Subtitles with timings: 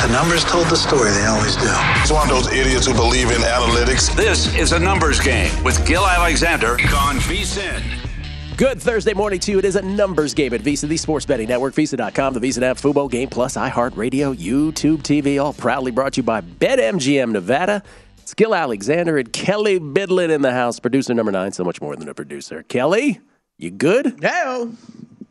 [0.00, 1.68] The numbers told the story, they always do.
[2.00, 4.16] It's one of those idiots who believe in analytics.
[4.16, 7.82] This is a numbers game with Gill Alexander on VSIN.
[8.56, 9.58] Good Thursday morning to you.
[9.58, 12.78] It is a numbers game at VSIN, the sports betting network, VSIN.com, the VSIN app,
[12.78, 17.82] Fubo Game Plus, iHeartRadio, YouTube TV, all proudly brought to you by BetMGM Nevada.
[18.22, 21.94] It's Gill Alexander and Kelly Bidlin in the house, producer number nine, so much more
[21.94, 22.62] than a producer.
[22.62, 23.20] Kelly,
[23.58, 24.18] you good?
[24.22, 24.72] Hell,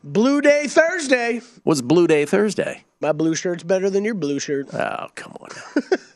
[0.02, 1.40] Blue Day Thursday.
[1.64, 2.84] What's Blue Day Thursday?
[3.00, 4.72] My blue shirt's better than your blue shirt.
[4.74, 5.48] Oh, come on.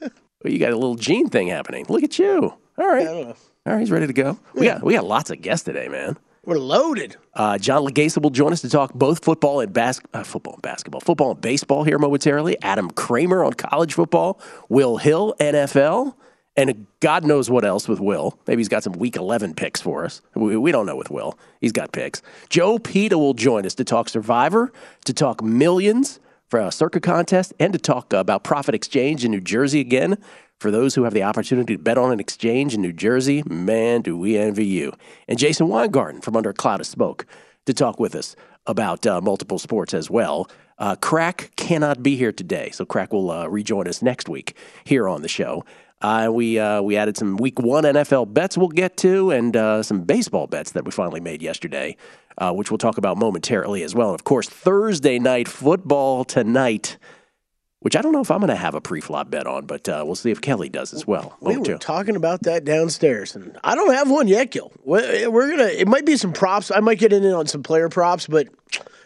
[0.00, 1.86] well, you got a little Gene thing happening.
[1.88, 2.54] Look at you.
[2.78, 3.06] All right.
[3.06, 3.34] All
[3.66, 4.38] right, he's ready to go.
[4.54, 6.18] We got we got lots of guests today, man.
[6.44, 7.16] We're loaded.
[7.32, 10.62] Uh, John Leghezza will join us to talk both football and bas- uh, football and
[10.62, 12.58] basketball, football and baseball here momentarily.
[12.62, 16.14] Adam Kramer on college football, Will Hill NFL,
[16.56, 18.38] and God knows what else with Will.
[18.46, 20.22] Maybe he's got some Week 11 picks for us.
[20.34, 21.38] We, we don't know with Will.
[21.60, 22.22] He's got picks.
[22.48, 24.72] Joe Peta will join us to talk Survivor,
[25.04, 29.40] to talk Millions for a Circa contest, and to talk about Prophet Exchange in New
[29.40, 30.16] Jersey again.
[30.60, 34.02] For those who have the opportunity to bet on an exchange in New Jersey, man,
[34.02, 34.92] do we envy you.
[35.28, 37.26] And Jason Weingarten from Under a Cloud of Smoke
[37.66, 40.48] to talk with us about uh, multiple sports as well.
[40.78, 45.08] Uh, Crack cannot be here today, so Crack will uh, rejoin us next week here
[45.08, 45.64] on the show.
[46.04, 49.82] Uh, we uh, we added some Week One NFL bets we'll get to, and uh,
[49.82, 51.96] some baseball bets that we finally made yesterday,
[52.36, 54.10] uh, which we'll talk about momentarily as well.
[54.10, 56.98] And of course, Thursday night football tonight,
[57.78, 60.02] which I don't know if I'm going to have a pre-flop bet on, but uh,
[60.04, 61.38] we'll see if Kelly does as well.
[61.40, 64.72] We were talking about that downstairs, and I don't have one yet, Gill.
[64.84, 65.70] We're we're gonna.
[65.70, 66.70] It might be some props.
[66.70, 68.48] I might get in on some player props, but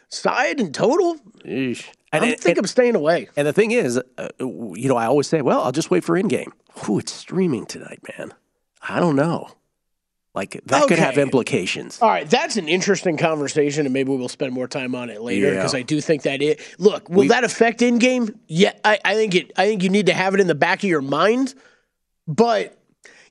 [0.08, 1.16] side and total.
[1.44, 1.86] Eesh.
[2.12, 3.28] I And- think and- I'm staying away.
[3.36, 6.16] And the thing is, uh, you know, I always say, well, I'll just wait for
[6.16, 6.52] in game.
[6.88, 8.32] Ooh, it's streaming tonight, man.
[8.88, 9.48] I don't know.
[10.34, 11.98] Like, that could have implications.
[12.00, 15.46] All right, that's an interesting conversation, and maybe we'll spend more time on it later
[15.48, 15.54] Yeah.
[15.56, 16.60] because I do think that it.
[16.78, 18.38] Look, will that affect in game?
[18.46, 19.52] Yeah, I, I think it.
[19.56, 21.54] I think you need to have it in the back of your mind.
[22.28, 22.78] But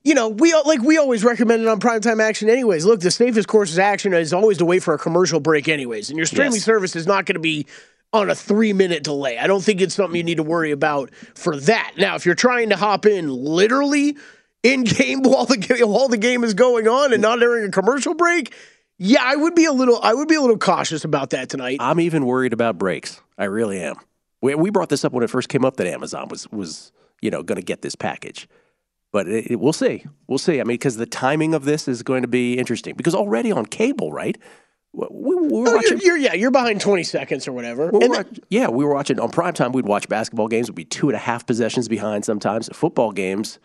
[0.04, 2.50] you know, we like we always recommend it on primetime action.
[2.50, 5.68] Anyways, look, the safest course of action is always to wait for a commercial break.
[5.68, 6.64] Anyways, and your streaming Yes.
[6.64, 7.64] service is not going to be
[8.12, 9.38] on a three minute delay.
[9.38, 11.92] I don't think it's something you need to worry about for that.
[11.96, 14.16] Now, if you're trying to hop in literally
[14.62, 18.14] in game while the while the game is going on and not during a commercial
[18.14, 18.54] break,
[18.98, 21.78] yeah, I would be a little I would be a little cautious about that tonight.
[21.80, 23.20] I'm even worried about breaks.
[23.36, 23.96] I really am.
[24.40, 27.30] We, we brought this up when it first came up that Amazon was, was you
[27.30, 28.48] know, going to get this package.
[29.12, 30.04] But it, it- we'll see.
[30.28, 30.60] We'll see.
[30.60, 32.94] I mean, because the timing of this is going to be interesting.
[32.94, 34.38] Because already on cable, right?
[34.94, 36.00] We, we were oh, you're, watching.
[36.02, 37.90] you're yeah, you're behind twenty seconds or whatever.
[37.90, 39.72] we were And then- yeah, we were watching on prime time.
[39.72, 40.68] We'd watch basketball games.
[40.68, 42.68] We'd be two and a half possessions behind sometimes.
[42.72, 43.58] Football games,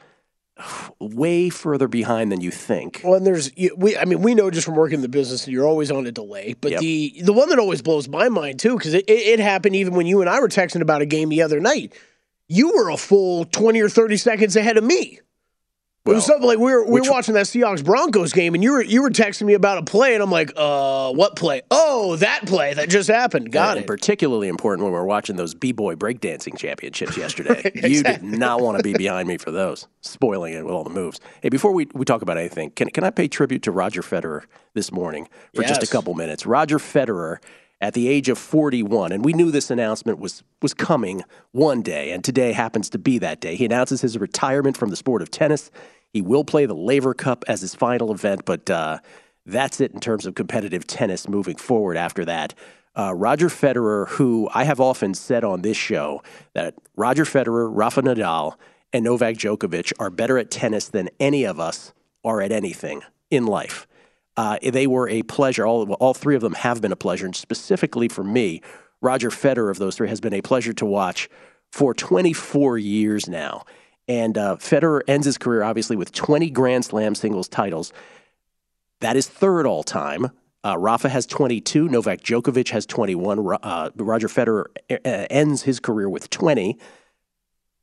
[1.00, 3.02] way further behind than you think.
[3.04, 3.98] Well, and there's we.
[3.98, 6.56] I mean, we know just from working in the business, you're always on a delay.
[6.60, 6.81] But Yep.
[6.81, 9.94] the the one that always blows my mind too, because it, it, it happened even
[9.96, 11.94] when you and I were texting about a game the other night.
[12.50, 15.19] You were a full twenty or thirty seconds ahead of me.
[16.06, 18.74] It was something like we were we were watching that Seahawks Broncos game, and you
[18.74, 21.62] were you were texting me about a play, and I'm like, uh, what play?
[21.72, 23.52] Oh, that play that just happened.
[23.54, 23.88] Got it.
[23.88, 27.72] particularly important when we were watching those b-boy breakdancing championships yesterday.
[27.94, 30.90] You did not want to be behind me for those, spoiling it with all the
[30.90, 31.20] moves.
[31.42, 34.44] Hey, before we, we talk about anything, can, can I pay tribute to Roger Federer
[34.74, 36.46] this morning for just a couple minutes?
[36.46, 37.38] Roger Federer,
[37.83, 41.21] at the age of 41, and we knew this announcement was, was coming
[41.51, 43.57] one day, and today happens to be that day.
[43.57, 45.69] He announces his retirement from the sport of tennis.
[46.13, 49.00] He will play the Laver Cup as his final event, but uh,
[49.45, 52.53] that's it in terms of competitive tennis moving forward after that.
[52.97, 58.01] Uh, Roger Federer, who I have often said on this show that Roger Federer, Rafa
[58.01, 58.53] Nadal,
[58.94, 61.91] and Novak Djokovic are better at tennis than any of us
[62.24, 63.88] are at anything in life.
[64.35, 65.65] Uh, they were a pleasure.
[65.65, 67.25] All, all three of them have been a pleasure.
[67.25, 68.62] And specifically for me,
[69.01, 71.30] Roger Federer of those three has been a pleasure to watch
[71.71, 73.65] for 24 years now.
[74.07, 77.94] And uh, Federer ends his career, obviously, with 20 Grand Slam singles titles.
[79.01, 80.31] That is third all time.
[80.65, 81.89] Uh, Rafa has 22.
[81.89, 83.57] Novak Djokovic has 21.
[83.62, 86.77] Uh, Roger Federer uh, ends his career with 20.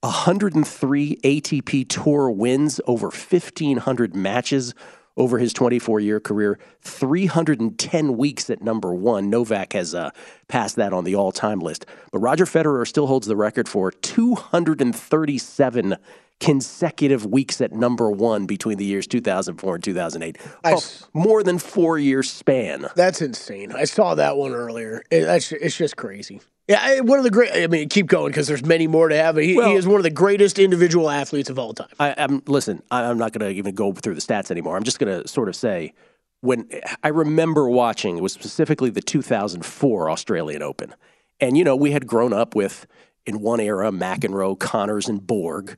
[0.02, 4.74] 103 ATP Tour wins, over 1,500 matches
[5.20, 9.28] over his 24 year career, 310 weeks at number one.
[9.28, 10.08] Novak has uh,
[10.48, 11.84] passed that on the all time list.
[12.10, 15.96] But Roger Federer still holds the record for 237
[16.40, 20.38] consecutive weeks at number one between the years 2004 and 2008.
[20.64, 20.80] I Oh,
[21.12, 22.86] more than four year span.
[22.96, 23.72] That's insane.
[23.72, 25.02] I saw that one earlier.
[25.10, 26.40] It, that's it's just crazy.
[26.70, 27.50] Yeah, one of the great.
[27.52, 29.36] I mean, keep going because there's many more to have.
[29.36, 31.88] He, Well- he is one of the greatest individual athletes of all time.
[31.98, 32.80] I, I'm listen.
[32.92, 34.76] I'm not going to even go through the stats anymore.
[34.76, 35.94] I'm just going to sort of say
[36.42, 36.68] when
[37.02, 40.94] I remember watching it was specifically the 2004 Australian Open,
[41.40, 42.86] and you know we had grown up with
[43.26, 45.76] in one era McEnroe, Connors, and Borg.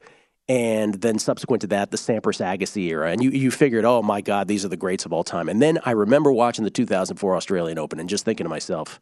[0.49, 3.11] And then subsequent to that, the Sampras Agassi era.
[3.11, 5.49] And you, you figured, oh my God, these are the greats of all time.
[5.49, 9.01] And then I remember watching the 2004 Australian Open and just thinking to myself,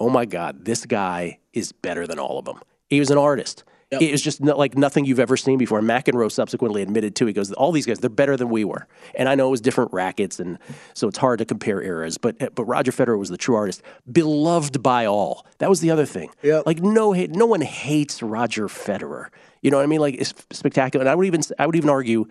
[0.00, 2.60] oh my God, this guy is better than all of them.
[2.88, 3.64] He was an artist.
[3.92, 5.80] It was just like nothing you've ever seen before.
[5.80, 7.26] McEnroe subsequently admitted too.
[7.26, 8.86] He goes, all these guys, they're better than we were.
[9.16, 10.58] And I know it was different rackets, and
[10.94, 12.16] so it's hard to compare eras.
[12.16, 15.44] But eh, but Roger Federer was the true artist, beloved by all.
[15.58, 16.30] That was the other thing.
[16.42, 16.66] Yep.
[16.66, 19.28] Like no hate, no one hates Roger Federer.
[19.60, 20.00] You know what I mean?
[20.00, 21.02] Like it's spectacular.
[21.02, 22.26] And I would even I would even argue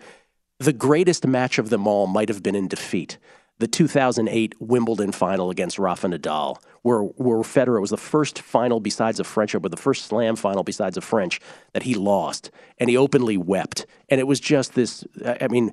[0.60, 3.18] the greatest match of them all might have been in defeat.
[3.60, 9.20] The 2008 Wimbledon final against Rafa Nadal, where, where Federer was the first final besides
[9.20, 11.42] a French, but the first slam final besides a French
[11.74, 12.50] that he lost.
[12.78, 13.84] And he openly wept.
[14.08, 15.72] And it was just this I I mean,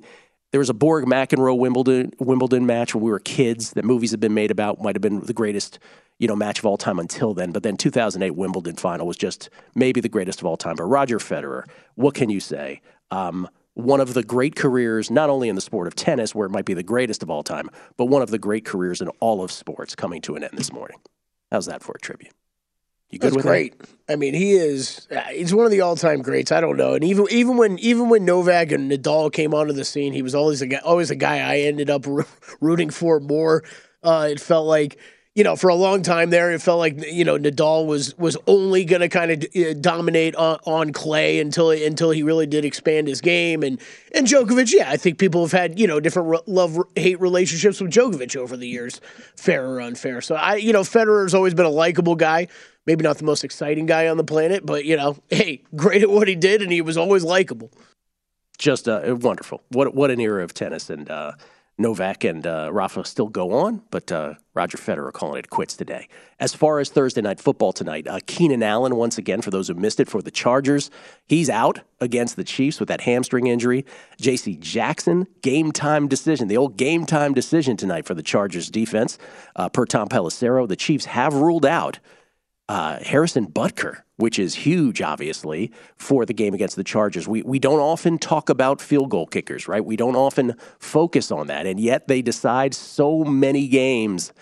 [0.52, 4.20] there was a Borg McEnroe Wimbledon Wimbledon match when we were kids that movies have
[4.20, 5.78] been made about, might have been the greatest
[6.18, 7.52] you know match of all time until then.
[7.52, 10.76] But then 2008 Wimbledon final was just maybe the greatest of all time.
[10.76, 11.64] But Roger Federer,
[11.94, 12.82] what can you say?
[13.10, 16.50] Um, one of the great careers, not only in the sport of tennis, where it
[16.50, 19.42] might be the greatest of all time, but one of the great careers in all
[19.42, 20.98] of sports coming to an end this morning.
[21.52, 22.32] How's that for a tribute?
[23.08, 23.74] You good That's with great.
[24.08, 25.06] I mean, he is.
[25.10, 26.50] uh, He's one of the all-time greats.
[26.50, 26.94] I don't know.
[26.94, 30.34] And even even when even when Novak and Nadal came onto the scene, he was
[30.34, 32.04] always a guy, always a guy I ended up
[32.60, 33.62] rooting for more.
[34.02, 34.98] Uh, it felt like
[35.38, 38.36] you know for a long time there, it felt like you know Nadal was was
[38.48, 42.64] only going to kind of uh, dominate on, on clay until until he really did
[42.64, 43.62] expand his game.
[43.62, 43.80] And
[44.12, 47.80] and Djokovic, yeah, I think people have had you know different re- love hate relationships
[47.80, 49.00] with Djokovic over the years,
[49.36, 50.20] fair or unfair.
[50.20, 52.48] So I you know Federer's always been a likable guy.
[52.84, 56.10] Maybe not the most exciting guy on the planet, but you know, hey, great at
[56.10, 57.70] what he did, and he was always likable.
[58.58, 59.62] just uh, wonderful.
[59.68, 61.34] What what an era of tennis, and uh,
[61.78, 66.08] Novak and uh, Rafa still go on, but uh, Roger Federer calling it quits today.
[66.40, 69.74] As far as Thursday night football tonight, uh, Keenan Allen once again for those who
[69.74, 70.90] missed it for the Chargers,
[71.28, 73.86] he's out against the Chiefs with that hamstring injury.
[74.20, 74.56] J.C.
[74.56, 79.16] Jackson game time decision, the old game time decision tonight for the Chargers defense.
[79.54, 82.00] Uh, per Tom Pelissero, the Chiefs have ruled out
[82.68, 87.26] uh, Harrison Butker, which is huge, obviously, for the game against the Chargers.
[87.26, 89.84] We, we don't often talk about field goal kickers, right?
[89.84, 94.32] We don't often focus on that, and yet they decide so many games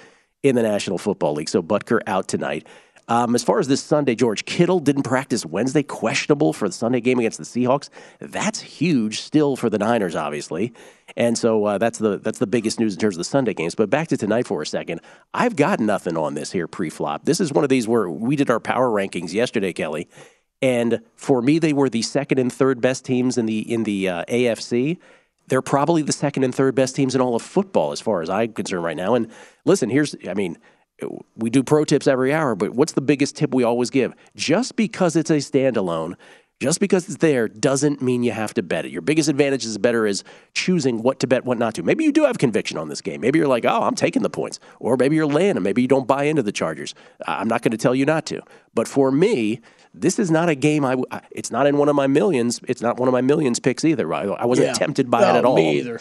[0.42, 1.48] in the National Football League.
[1.48, 2.66] So Butker out tonight.
[3.08, 7.00] Um, as far as this Sunday, George Kittle didn't practice Wednesday, questionable for the Sunday
[7.00, 7.88] game against the Seahawks.
[8.18, 10.72] That's huge still for the Niners, obviously,
[11.16, 13.76] and so uh, that's the that's the biggest news in terms of the Sunday games.
[13.76, 15.00] But back to tonight for a second.
[15.32, 17.24] I've got nothing on this here pre-flop.
[17.24, 20.08] This is one of these where we did our power rankings yesterday, Kelly,
[20.60, 24.08] And for me, they were the second and third best teams in the in the
[24.08, 24.98] uh, AFC.
[25.48, 28.28] They're probably the second and third best teams in all of football, as far as
[28.28, 29.14] I'm concerned right now.
[29.14, 29.30] And
[29.64, 30.58] listen, here's I mean,
[31.36, 34.14] we do pro tips every hour, but what's the biggest tip we always give?
[34.34, 36.16] Just because it's a standalone
[36.58, 38.90] just because it's there doesn't mean you have to bet it.
[38.90, 40.24] Your biggest advantage as a better is
[40.54, 41.82] choosing what to bet, what not to.
[41.82, 43.20] Maybe you do have conviction on this game.
[43.20, 44.58] Maybe you're like, oh, I'm taking the points.
[44.80, 45.64] Or maybe you're laying them.
[45.64, 46.94] Maybe you don't buy into the Chargers.
[47.26, 48.40] I'm not going to tell you not to.
[48.72, 49.60] But for me,
[49.92, 50.96] this is not a game I.
[51.30, 52.60] It's not in one of my millions.
[52.66, 54.10] It's not one of my millions picks either.
[54.14, 54.72] I wasn't Yeah.
[54.74, 55.56] tempted by No, it at all.
[55.56, 56.00] Me either.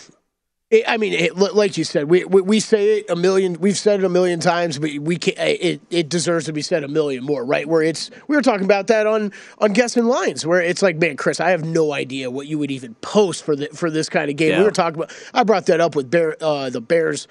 [0.72, 3.60] It, I mean, it, like you said, we, we we say it a million.
[3.60, 6.84] We've said it a million times, but we can It it deserves to be said
[6.84, 7.68] a million more, right?
[7.68, 11.18] Where it's we were talking about that on on guessing lines, where it's like, man,
[11.18, 14.32] Chris, I have no idea what you would even post for the for this kind
[14.32, 14.52] of game.
[14.52, 14.60] Yeah.
[14.60, 15.16] We were talking about.
[15.36, 17.28] I brought that up with Bear, uh, the Bears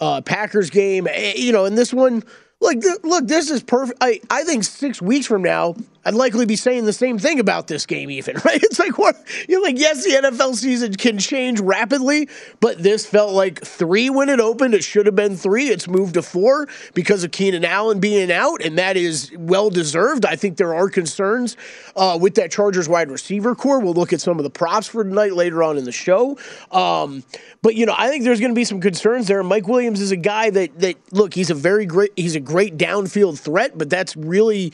[0.00, 2.24] uh, Packers game, Eh, you know, and this one.
[2.60, 3.98] Like, look, this is perfect.
[4.00, 5.76] I, I think six weeks from now,
[6.08, 8.62] I'd likely be saying the same thing about this game, even, right?
[8.62, 9.22] It's like, what?
[9.46, 14.30] You're like, yes, the NFL season can change rapidly, but this felt like three when
[14.30, 14.72] it opened.
[14.72, 15.68] It should have been three.
[15.68, 20.24] It's moved to four because of Keenan Allen being out, and that is well deserved.
[20.24, 21.58] I think there are concerns
[21.94, 23.80] uh, with that Chargers wide receiver core.
[23.80, 26.38] We'll look at some of the props for tonight later on in the show.
[26.70, 27.22] Um,
[27.60, 29.42] but, you know, I think there's going to be some concerns there.
[29.42, 32.78] Mike Williams is a guy that, that, look, he's a very great, he's a great
[32.78, 34.72] downfield threat, but that's really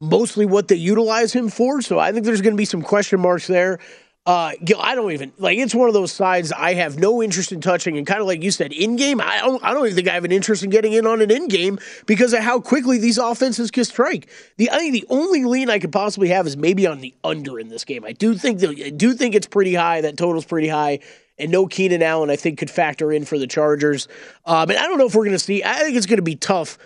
[0.00, 1.82] mostly what they utilize him for.
[1.82, 3.78] So I think there's going to be some question marks there.
[4.26, 5.58] Uh, Gill, I don't even like.
[5.58, 8.42] It's one of those sides I have no interest in touching, and kind of like
[8.42, 9.62] you said, in game, I don't.
[9.62, 11.78] I don't even think I have an interest in getting in on an in game
[12.06, 14.30] because of how quickly these offenses can strike.
[14.56, 17.58] The I think the only lean I could possibly have is maybe on the under
[17.58, 18.02] in this game.
[18.02, 20.00] I do think that I do think it's pretty high.
[20.00, 21.00] That total's pretty high.
[21.36, 24.08] And no Keenan Allen, I think, could factor in for the Chargers.
[24.46, 25.64] Um, and I don't know if we're going to see.
[25.64, 26.78] I think it's going to be tough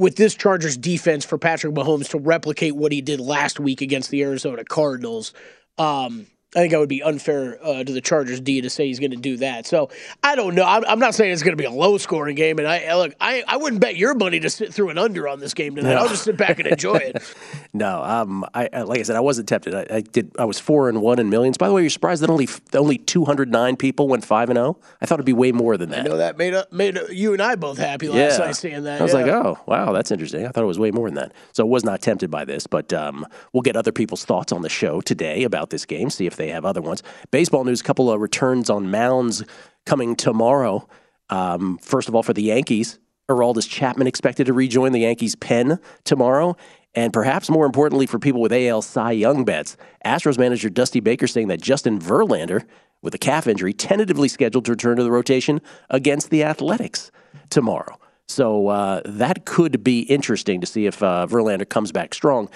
[0.00, 4.10] with this Chargers defense for Patrick Mahomes to replicate what he did last week against
[4.10, 5.34] the Arizona Cardinals.
[5.76, 6.26] Um,
[6.56, 9.12] I think that would be unfair uh, to the Chargers D to say he's going
[9.12, 9.66] to do that.
[9.66, 9.90] So
[10.22, 10.64] I don't know.
[10.64, 12.58] I'm, I'm not saying it's going to be a low scoring game.
[12.58, 15.28] And I I- look, I, I wouldn't bet your money to sit through an under
[15.28, 15.94] on this game tonight.
[15.94, 15.98] No.
[15.98, 17.22] I'll just sit back and enjoy it.
[17.72, 19.74] No, um, I, I like I said, I wasn't tempted.
[19.74, 20.32] I, I did.
[20.36, 21.56] I was four and one in millions.
[21.56, 24.76] By the way, you're surprised that only only 209 people went five and zero.
[25.00, 26.00] I thought it'd be way more than that.
[26.00, 29.00] I know that made up, made you and I both happy last night seeing that.
[29.00, 29.20] I was yeah.
[29.20, 30.46] like, oh, wow, that's interesting.
[30.46, 31.32] I thought it was way more than that.
[31.52, 34.62] So I was not tempted by this, but um, we'll get other people's thoughts on
[34.62, 37.02] the show today about this game, see if they have other ones.
[37.30, 39.44] Baseball news, a couple of returns on mounds
[39.86, 40.88] coming tomorrow.
[41.28, 45.78] Um, first of all, for the Yankees, Aroldis Chapman expected to rejoin the Yankees' pen
[46.04, 46.56] tomorrow.
[46.94, 51.28] And perhaps more importantly for people with AL Cy Young bets, Astros manager Dusty Baker
[51.28, 52.64] saying that Justin Verlander,
[53.00, 57.12] with a calf injury, tentatively scheduled to return to the rotation against the Athletics
[57.48, 57.98] tomorrow.
[58.26, 62.48] So uh, that could be interesting to see if uh, Verlander comes back strong.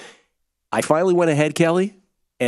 [0.73, 1.95] I finally went ahead, Kelly,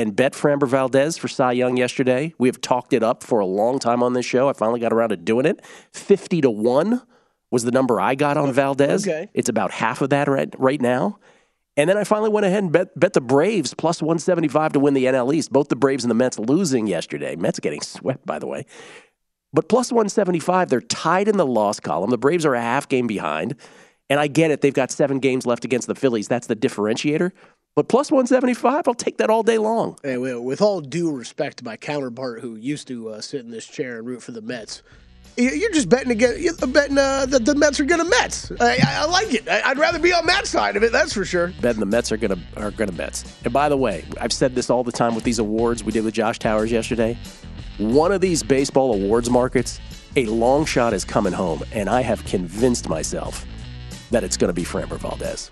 [0.02, 2.34] and bet Framber Valdez for Cy Young yesterday.
[2.38, 4.48] We have talked it up for a long time on this show.
[4.48, 5.64] I finally got around to doing it.
[5.92, 7.02] 50 to 1
[7.50, 9.08] was the number I got on Valdez.
[9.08, 9.30] Okay.
[9.32, 11.18] It's about half of that right, right now.
[11.78, 14.92] And then I finally went ahead and bet, bet the Braves plus 175 to win
[14.92, 15.50] the NL East.
[15.50, 17.34] Both the Braves and the Mets losing yesterday.
[17.34, 18.66] Mets getting swept, by the way.
[19.54, 22.10] But plus 175, they're tied in the loss column.
[22.10, 23.56] The Braves are a half game behind.
[24.10, 24.60] And I get it.
[24.60, 26.28] They've got seven games left against the Phillies.
[26.28, 27.32] That's the differentiator.
[27.76, 29.98] But plus 175, I'll take that all day long.
[30.02, 33.66] Hey, with all due respect to my counterpart who used to uh, sit in this
[33.66, 34.82] chair and root for the Mets,
[35.36, 38.50] you- you're just betting against, you're betting uh, that the Mets are going to Mets.
[38.58, 39.46] I, I, I like it.
[39.46, 40.90] I, I'd rather be on that side of it.
[40.90, 41.52] That's for sure.
[41.60, 43.24] betting the Mets are gonna are gonna Mets.
[43.44, 46.02] And by the way, I've said this all the time with these awards we did
[46.02, 47.18] with Josh Towers yesterday.
[47.76, 49.80] One of these baseball awards markets,
[50.16, 53.44] a long shot is coming home, and I have convinced myself
[54.12, 55.50] that it's going to be Framber Valdez.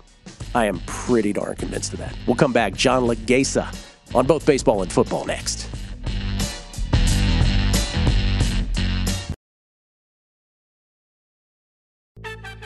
[0.55, 2.15] I am pretty darn convinced of that.
[2.25, 2.73] We'll come back.
[2.73, 3.67] John Leghezza
[4.15, 5.69] on both baseball and football next.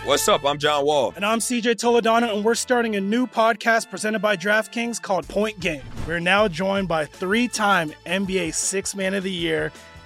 [0.05, 0.45] What's up?
[0.45, 1.13] I'm John Wall.
[1.15, 5.59] And I'm CJ Toledano, and we're starting a new podcast presented by DraftKings called Point
[5.59, 5.83] Game.
[6.07, 9.71] We're now joined by three time NBA Six Man of the Year,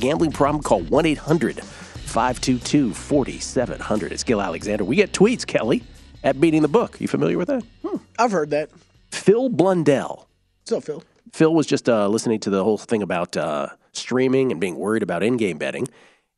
[0.00, 0.62] Gambling problem?
[0.62, 4.12] Call 1 800 522 4700.
[4.12, 4.84] It's Gill Alexander.
[4.84, 5.82] We get tweets, Kelly,
[6.24, 7.00] at Beating the Book.
[7.00, 7.64] You familiar with that?
[7.86, 8.70] Hmm, I've heard that.
[9.10, 10.28] Phil Blundell.
[10.62, 11.02] What's up, Phil?
[11.32, 15.02] Phil was just uh, listening to the whole thing about uh, streaming and being worried
[15.02, 15.86] about in game betting.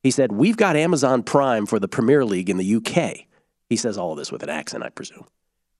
[0.03, 3.25] He said, We've got Amazon Prime for the Premier League in the UK.
[3.69, 5.25] He says all of this with an accent, I presume.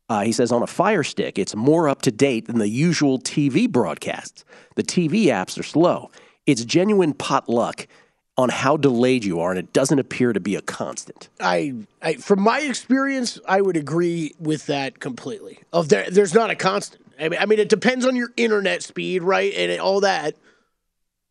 [0.10, 3.20] Uh, he says on a Fire Stick, it's more up to date than the usual
[3.20, 4.44] TV broadcasts.
[4.76, 6.12] The TV apps are slow.
[6.46, 7.88] It's genuine potluck
[8.38, 11.30] on how delayed you are, and it doesn't appear to be a constant.
[11.40, 15.60] I, I from my experience, I would agree with that completely.
[15.72, 17.04] Of there, there's not a constant.
[17.20, 20.36] I mean, I mean, it depends on your internet speed, right, and all that.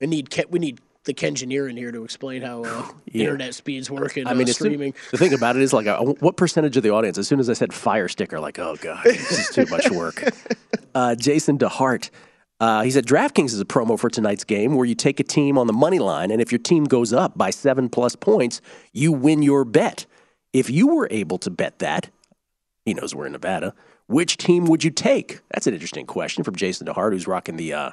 [0.01, 3.25] We need we need the Kengineer in here to explain how uh, Yeah.
[3.25, 4.95] internet speeds work and I mean, uh, it's the, streaming.
[5.11, 7.51] the thing about it is like, uh, what percentage of the audience, as soon as
[7.51, 10.23] I said Fire Stick, are like, oh god, this is too much work.
[10.95, 12.11] Uh, Jason DeHart,
[12.63, 15.59] uh, he said DraftKings is a promo for tonight's game where you take a team
[15.59, 18.61] on the money line, and if your team goes up by seven plus points,
[18.93, 20.07] you win your bet.
[20.53, 22.11] If you were able to bet that,
[22.85, 23.75] he knows we're in Nevada.
[24.07, 25.41] Which team would you take?
[25.51, 27.91] That's an interesting question from Jason DeHart, who's rocking the uh,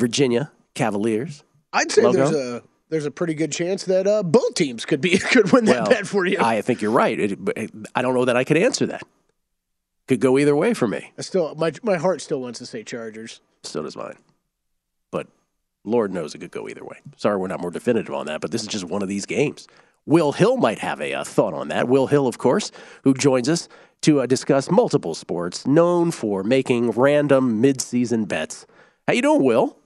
[0.00, 1.44] Virginia Cavaliers.
[1.72, 2.18] I'd say logo.
[2.18, 5.66] there's a there's a pretty good chance that uh, both teams could be could win
[5.66, 6.38] that Well, bet for you.
[6.40, 7.20] I think you're right.
[7.20, 7.38] It,
[7.94, 9.04] I don't know that I could answer that.
[10.08, 11.12] Could go either way for me.
[11.16, 13.40] I still my my heart still wants to say Chargers.
[13.62, 14.16] Still does mine.
[15.10, 15.28] But
[15.84, 16.98] Lord knows it could go either way.
[17.16, 19.68] Sorry, we're not more definitive on that, but this is just one of these games.
[20.04, 21.88] Will Hill might have a, uh thought on that.
[21.88, 22.72] Will Hill, of course,
[23.04, 23.68] who joins us
[24.02, 28.66] to uh, discuss multiple sports, known for making random mid-season bets.
[29.06, 29.76] How you doing, Will?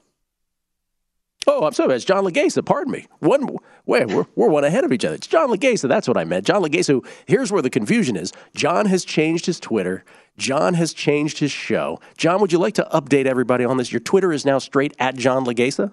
[1.48, 1.94] Oh, I'm sorry.
[1.94, 2.64] It's John Leghezza.
[2.64, 3.06] Pardon me.
[3.20, 3.56] One,
[3.86, 5.14] wait, we're, we're one ahead of each other.
[5.14, 5.88] It's John Leghezza.
[5.88, 6.44] That's what I meant.
[6.44, 7.06] John Leghezza.
[7.26, 8.32] Here's where the confusion is.
[8.54, 10.04] John has changed his Twitter.
[10.38, 12.00] John has changed his show.
[12.18, 13.92] John, would you like to update everybody on this?
[13.92, 15.92] Your Twitter is now straight at John Leghezza.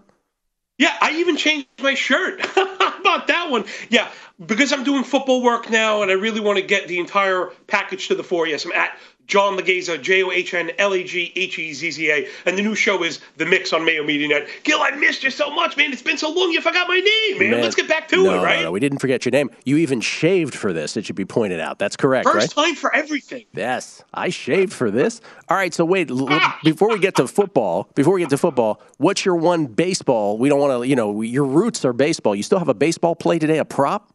[0.80, 2.40] Yeah, I even changed my shirt.
[2.58, 3.66] About that one?
[3.90, 4.10] Yeah,
[4.44, 8.08] because I'm doing football work now and I really want to get the entire package
[8.08, 8.48] to the fore.
[8.48, 11.92] Yes, I'm at John Leghezza, J O H N L E G H E Z
[11.92, 12.28] Z A.
[12.46, 14.48] And the new show is The Mix on Mayo Media Net.
[14.64, 15.92] Gill, I missed you so much, man.
[15.94, 17.52] It's been so long, you forgot my name, man.
[17.52, 18.58] Man, Let's get back to no, it, right?
[18.58, 19.50] No, no, we didn't forget your name.
[19.66, 20.98] You even shaved for this.
[20.98, 21.80] It should be pointed out.
[21.80, 22.66] That's correct, First right?
[22.66, 23.46] time for everything.
[23.54, 25.22] Yes, I shaved for this.
[25.50, 26.60] All right, so wait, l- l- ah!
[26.64, 30.38] before we get to football, before we get to football, what's your one baseball?
[30.38, 32.36] We don't want to, you know, your roots are baseball.
[32.36, 34.13] You still have a baseball play today, a prop?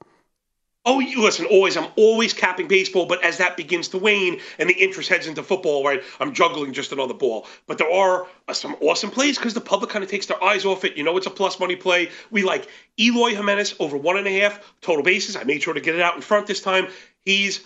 [0.90, 4.70] Oh, you listen, always, I'm always capping baseball, but as that begins to wane and
[4.70, 7.46] the interest heads into football, right, I'm juggling just another ball.
[7.66, 10.64] But there are uh, some awesome plays because the public kind of takes their eyes
[10.64, 10.96] off it.
[10.96, 12.08] You know, it's a plus money play.
[12.30, 15.36] We like Eloy Jimenez over one and a half total bases.
[15.36, 16.86] I made sure to get it out in front this time.
[17.20, 17.60] He's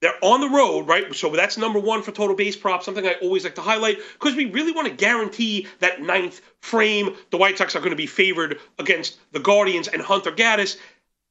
[0.00, 1.12] they're on the road, right?
[1.16, 4.36] So that's number one for total base prop, something I always like to highlight because
[4.36, 7.16] we really want to guarantee that ninth frame.
[7.30, 10.76] The White Sox are going to be favored against the Guardians and Hunter Gaddis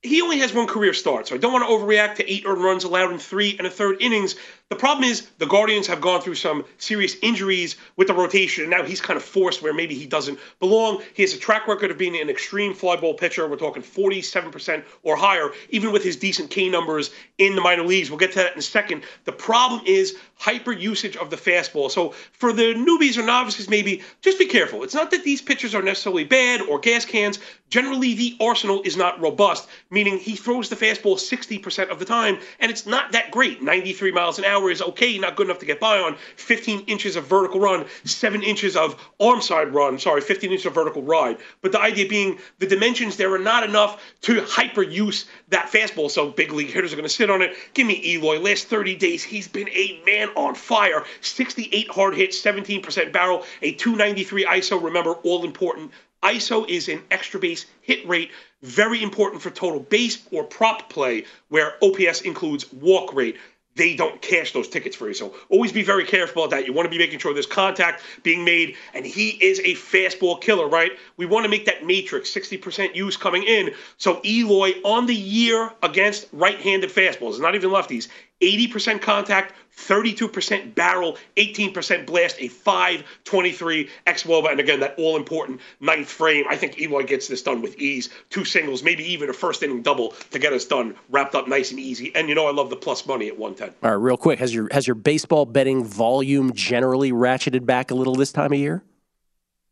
[0.01, 2.63] he only has one career start, so I don't want to overreact to eight earned
[2.63, 4.35] runs allowed in three and a third innings.
[4.69, 8.71] The problem is the Guardians have gone through some serious injuries with the rotation, and
[8.71, 11.01] now he's kind of forced where maybe he doesn't belong.
[11.13, 13.47] He has a track record of being an extreme fly ball pitcher.
[13.47, 18.09] We're talking 47% or higher, even with his decent K numbers in the minor leagues.
[18.09, 19.03] We'll get to that in a second.
[19.23, 21.89] The problem is hyper usage of the fastball.
[21.89, 24.83] So for the newbies or novices, maybe just be careful.
[24.83, 27.39] It's not that these pitchers are necessarily bad or gas cans.
[27.69, 32.39] Generally, the arsenal is not robust, meaning he throws the fastball 60% of the time,
[32.59, 33.61] and it's not that great.
[33.61, 36.15] 93 miles an hour is okay, not good enough to get by on.
[36.35, 40.73] 15 inches of vertical run, 7 inches of arm side run, sorry, 15 inches of
[40.73, 41.37] vertical ride.
[41.61, 46.09] But the idea being the dimensions there are not enough to hyper use that fastball,
[46.09, 47.55] so big league hitters are going to sit on it.
[47.73, 48.39] Give me Eloy.
[48.39, 51.03] Last 30 days, he's been a man on fire.
[51.21, 54.83] 68 hard hits, 17% barrel, a 293 ISO.
[54.83, 55.91] Remember, all important.
[56.23, 58.31] ISO is an extra base hit rate,
[58.63, 63.37] very important for total base or prop play, where OPS includes walk rate.
[63.77, 65.13] They don't cash those tickets for you.
[65.13, 66.65] So always be very careful about that.
[66.65, 70.41] You want to be making sure there's contact being made, and he is a fastball
[70.41, 70.91] killer, right?
[71.15, 73.73] We want to make that matrix 60% use coming in.
[73.97, 78.07] So Eloy on the year against right handed fastballs, not even lefties,
[78.41, 84.51] 80% contact, 32% barrel, 18% blast, a 523 X Woba.
[84.51, 86.45] And again, that all important ninth frame.
[86.49, 88.09] I think Eloy gets this done with ease.
[88.29, 91.71] Two singles, maybe even a first inning double to get us done, wrapped up nice
[91.71, 92.13] and easy.
[92.15, 93.75] And you know, I love the plus money at 110.
[93.83, 97.95] All right, real quick, has your has your baseball betting volume generally ratcheted back a
[97.95, 98.83] little this time of year?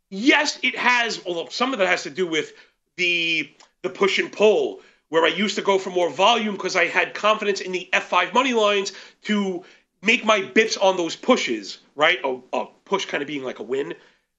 [0.09, 2.53] Yes, it has, although some of that has to do with
[2.95, 3.51] the
[3.81, 7.13] the push and pull where I used to go for more volume because I had
[7.13, 8.91] confidence in the F5 money lines
[9.23, 9.63] to
[10.01, 12.19] make my bips on those pushes, right?
[12.23, 13.93] A, a push kind of being like a win.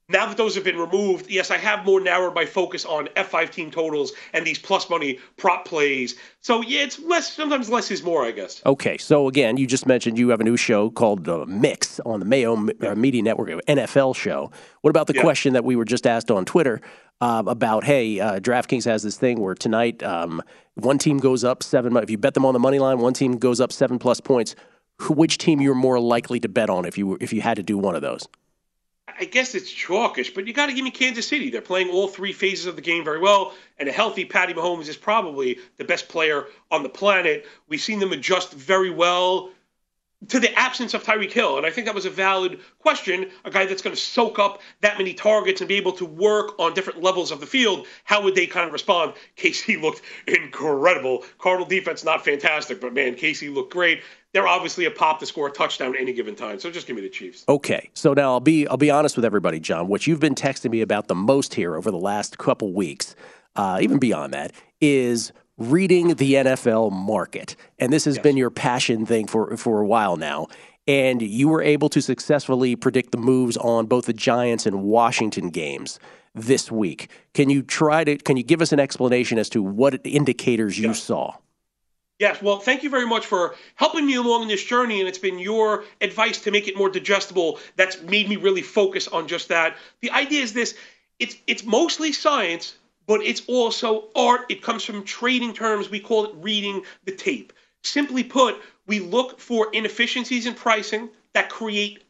[0.09, 3.51] Now that those have been removed, yes, I have more narrowed my focus on F5
[3.51, 6.15] team totals and these plus money prop plays.
[6.43, 7.33] So yeah, it's less.
[7.33, 8.63] Sometimes less is more, I guess.
[8.65, 12.21] Okay, so again, you just mentioned you have a new show called uh, Mix on
[12.21, 14.53] the Mayo uh, Media Network, NFL show.
[14.83, 15.23] What about the Yeah.
[15.23, 16.81] question that we were just asked on Twitter
[17.21, 17.83] um, about?
[17.83, 20.41] Hey, uh, DraftKings has this thing where tonight um,
[20.75, 21.97] one team goes up seven.
[21.97, 24.55] If you bet them on the money line, one team goes up seven plus points.
[25.11, 27.77] Which team you're more likely to bet on if you if you had to do
[27.77, 28.29] one of those?
[29.19, 31.49] I guess it's chalkish, but you got to give me Kansas City.
[31.49, 34.89] They're playing all three phases of the game very well, and a healthy Patty Mahomes
[34.89, 37.47] is probably the best player on the planet.
[37.69, 39.51] We've seen them adjust very well
[40.29, 43.31] to the absence of Tyreek Hill, and I think that was a valid question.
[43.45, 46.59] A guy that's going to soak up that many targets and be able to work
[46.59, 47.87] on different levels of the field.
[48.05, 49.13] How would they kind of respond?
[49.37, 51.25] KC looked incredible.
[51.39, 54.03] Cardinal defense not fantastic, but man, KC looked great.
[54.33, 56.59] They're obviously a pop to score a touchdown any given time.
[56.61, 57.45] So just give me the Chiefs.
[57.49, 59.87] Okay, so now I'll be I'll be honest with everybody, John.
[59.87, 63.15] What you've been texting me about the most here over the last couple weeks,
[63.55, 69.07] uh, even beyond that, is reading the NFL market, and this has been your passion
[69.07, 70.47] thing for for a while now.
[70.89, 75.51] And you were able to successfully predict the moves on both the Giants and Washington
[75.51, 75.99] games
[76.35, 77.11] this week.
[77.35, 78.17] Can you try to?
[78.17, 81.35] Can you give us an explanation as to what indicators you saw?
[82.19, 85.19] Yes, well, thank you very much for helping me along in this journey, and it's
[85.19, 89.49] been your advice to make it more digestible that's made me really focus on just
[89.49, 89.77] that.
[90.01, 90.75] The idea is this:
[91.19, 94.47] it's it's mostly science, but it's also art.
[94.49, 95.91] It comes from trading terms.
[95.91, 97.53] We call it reading the tape.
[97.83, 102.03] Simply put, we look for inefficiencies in pricing that create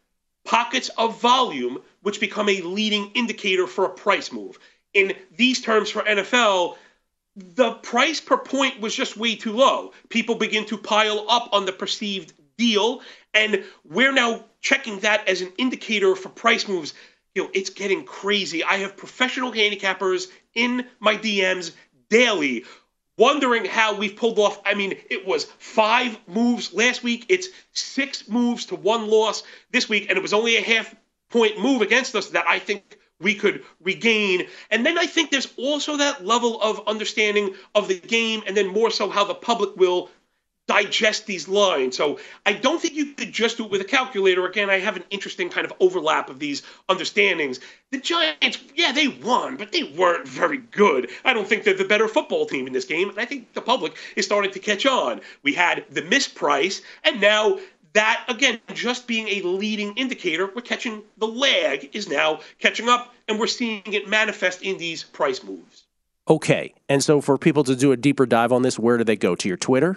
[0.45, 4.59] pockets of volume, which become a leading indicator for a price move.
[4.95, 6.77] In these terms for NFL,
[7.37, 9.93] the price per point was just way too low.
[10.09, 13.03] People begin to pile up on the perceived deal,
[13.35, 16.95] and we're now checking that as an indicator for price moves.
[17.37, 18.65] You know, it's getting crazy.
[18.65, 21.73] I have professional handicappers in my DMs
[22.09, 22.65] daily
[23.19, 24.59] wondering how we've pulled off.
[24.65, 27.27] I mean, it was five moves last week.
[27.29, 30.95] It's six moves to one loss this week, and it was only a half
[31.29, 34.47] point move against us that I think we could regain.
[34.71, 38.69] And then I think there's also that level of understanding of the game, and then
[38.69, 40.09] more so how the public will
[40.67, 41.97] digest these lines.
[41.97, 44.47] So I don't think you could just do it with a calculator.
[44.47, 47.61] Again, I have an interesting kind of overlap of these understandings.
[47.91, 51.11] The Giants, yeah, they won, but they weren't very good.
[51.25, 53.61] I don't think they're the better football team in this game, and I think the
[53.61, 55.21] public is starting to catch on.
[55.43, 57.59] We had the misprice, and now
[57.93, 63.15] that again just being a leading indicator we're catching the lag is now catching up
[63.27, 65.87] and we're seeing it manifest in these price moves
[66.29, 66.75] Okay.
[66.89, 69.35] And so for people to do a deeper dive on this, where do they go?
[69.37, 69.97] To your Twitter?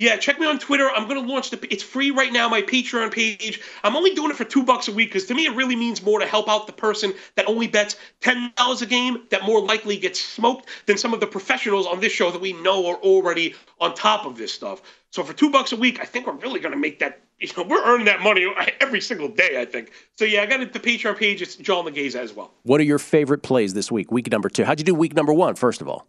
[0.00, 0.88] Yeah, check me on Twitter.
[0.88, 1.58] I'm going to launch the.
[1.70, 2.48] It's free right now.
[2.48, 3.60] My Patreon page.
[3.84, 6.02] I'm only doing it for two bucks a week because to me it really means
[6.02, 9.60] more to help out the person that only bets ten dollars a game that more
[9.60, 12.96] likely gets smoked than some of the professionals on this show that we know are
[12.96, 14.80] already on top of this stuff.
[15.10, 17.20] So for two bucks a week, I think we're really going to make that.
[17.38, 19.60] You know, we're earning that money every single day.
[19.60, 19.92] I think.
[20.16, 20.72] So yeah, I got it.
[20.72, 21.42] The Patreon page.
[21.42, 22.54] It's John Leghezza as well.
[22.62, 24.10] What are your favorite plays this week?
[24.10, 24.64] Week number two.
[24.64, 26.06] How'd you do week number one, first of all?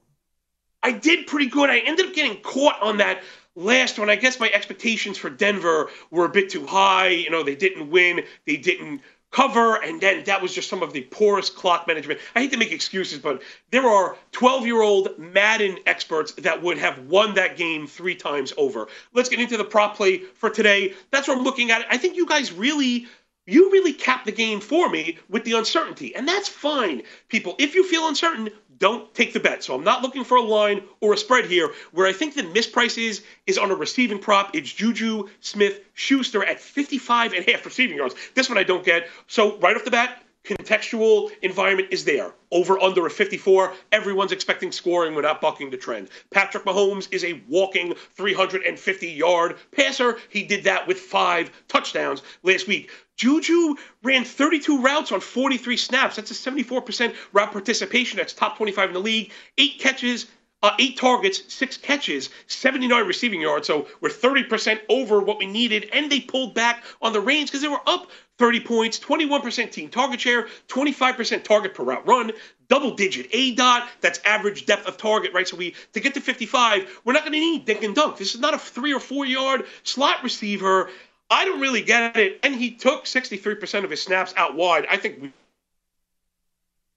[0.84, 1.69] I did pretty good.
[1.69, 3.21] I ended up getting caught on that
[3.56, 4.10] last one.
[4.10, 7.10] I guess my expectations for Denver were a bit too high.
[7.10, 10.92] You know, they didn't win, they didn't cover, and then that was just some of
[10.92, 12.20] the poorest clock management.
[12.36, 16.78] I hate to make excuses, but there are 12 year old Madden experts that would
[16.78, 18.88] have won that game three times over.
[19.14, 20.94] Let's get into the prop play for today.
[21.12, 21.86] That's what I'm looking at.
[21.90, 23.08] I think you guys really
[23.48, 27.56] you really capped the game for me with the uncertainty, and that's fine, people.
[27.58, 28.50] If you feel uncertain,
[28.82, 29.63] don't take the bet.
[29.63, 31.72] So I'm not looking for a line or a spread here.
[31.91, 34.54] Where I think the misprice is is on a receiving prop.
[34.54, 38.15] It's Juju Smith Schuster at 55 and a half receiving yards.
[38.34, 39.08] This one I don't get.
[39.28, 42.34] So right off the bat, contextual environment is there.
[42.51, 46.10] Over under a 54, everyone's expecting scoring without bucking the trend.
[46.32, 50.17] Patrick Mahomes is a walking 350 yard passer.
[50.30, 52.89] He did that with five touchdowns last week.
[53.15, 56.15] Juju ran 32 routes on 43 snaps.
[56.15, 58.17] That's a 74% route participation.
[58.17, 59.32] That's top 25 in the league.
[59.58, 60.25] Eight catches,
[60.63, 63.67] uh, eight targets, six catches, 79 receiving yards.
[63.67, 65.89] So we're 30% over what we needed.
[65.91, 69.89] And they pulled back on the range because they were up 30 points, 21% team
[69.89, 72.32] target share, 25% target per route run,
[72.69, 73.88] double digit A dot.
[74.02, 75.47] That's average depth of target, right?
[75.47, 78.17] So we to get to 55, we're not going to need dink and dunk.
[78.17, 80.89] This is not a three or four yard slot receiver.
[81.30, 82.39] I don't really get it.
[82.43, 84.86] And he took 63% of his snaps out wide.
[84.89, 85.34] I think we.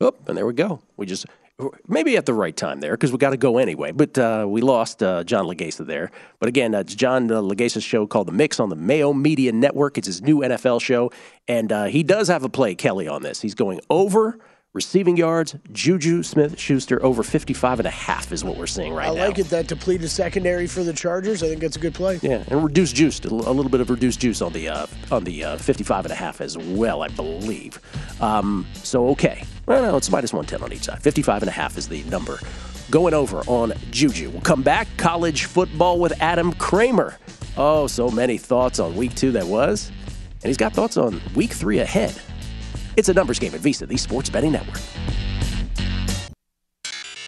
[0.00, 0.81] Oh, and there we go.
[0.96, 1.27] We just
[1.88, 3.93] maybe at the right time there because we got to go anyway.
[3.93, 6.11] But uh, we lost uh, John Leghezza there.
[6.40, 9.99] But again, uh, it's John uh, show called The Mix on the Mayo Media Network.
[9.99, 11.11] It's his new NFL show.
[11.47, 13.40] And uh, he does have a play, Kelly, on this.
[13.40, 14.38] He's going over
[14.73, 15.55] receiving yards.
[15.73, 19.12] Juju Smith Schuster over 55 and a half is what we're seeing right now.
[19.12, 19.27] I now.
[19.27, 21.43] like it that depleted secondary for the Chargers.
[21.43, 22.19] I think that's a good play.
[22.23, 25.45] Yeah, and reduced juice, a little bit of reduced juice on the uh, on the
[25.45, 27.79] uh, 55 and a half as well, I believe.
[28.21, 31.03] Um, so okay, well, no, it's minus 110 on each side.
[31.03, 32.38] 55 and a half is the number.
[32.90, 34.31] Going over on Juju.
[34.31, 34.88] We'll come back.
[34.96, 37.18] College football with Adam Kramer.
[37.57, 41.53] Oh, so many thoughts on week two that was, and he's got thoughts on week
[41.53, 42.14] three ahead.
[42.96, 44.81] It's a numbers game at VSIN, the sports betting network.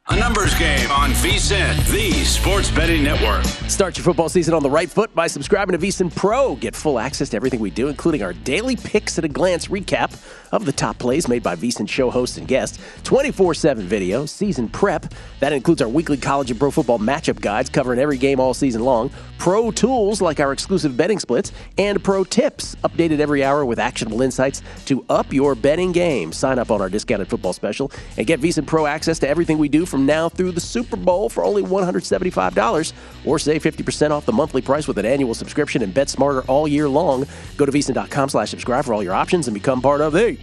[0.08, 3.44] A numbers game on VSIN, the sports betting network.
[3.68, 6.54] Start your football season on the right foot by subscribing to VSIN Pro.
[6.54, 10.12] Get full access to everything we do, including our daily picks at a glance recap
[10.52, 14.68] of the top plays made by VSIN show hosts and guests, 24 7 video, season
[14.68, 15.12] prep.
[15.40, 18.84] That includes our weekly college and pro football matchup guides covering every game all season
[18.84, 23.80] long, pro tools like our exclusive betting splits, and pro tips updated every hour with
[23.80, 26.32] actionable insights to up your betting game.
[26.32, 29.68] Sign up on our discounted football special and get VSIN Pro access to everything we
[29.68, 32.92] do from now through the Super Bowl for only $175
[33.24, 36.68] or save 50% off the monthly price with an annual subscription and bet smarter all
[36.68, 37.24] year long.
[37.56, 40.36] Go to VSIN.com slash subscribe for all your options and become part of the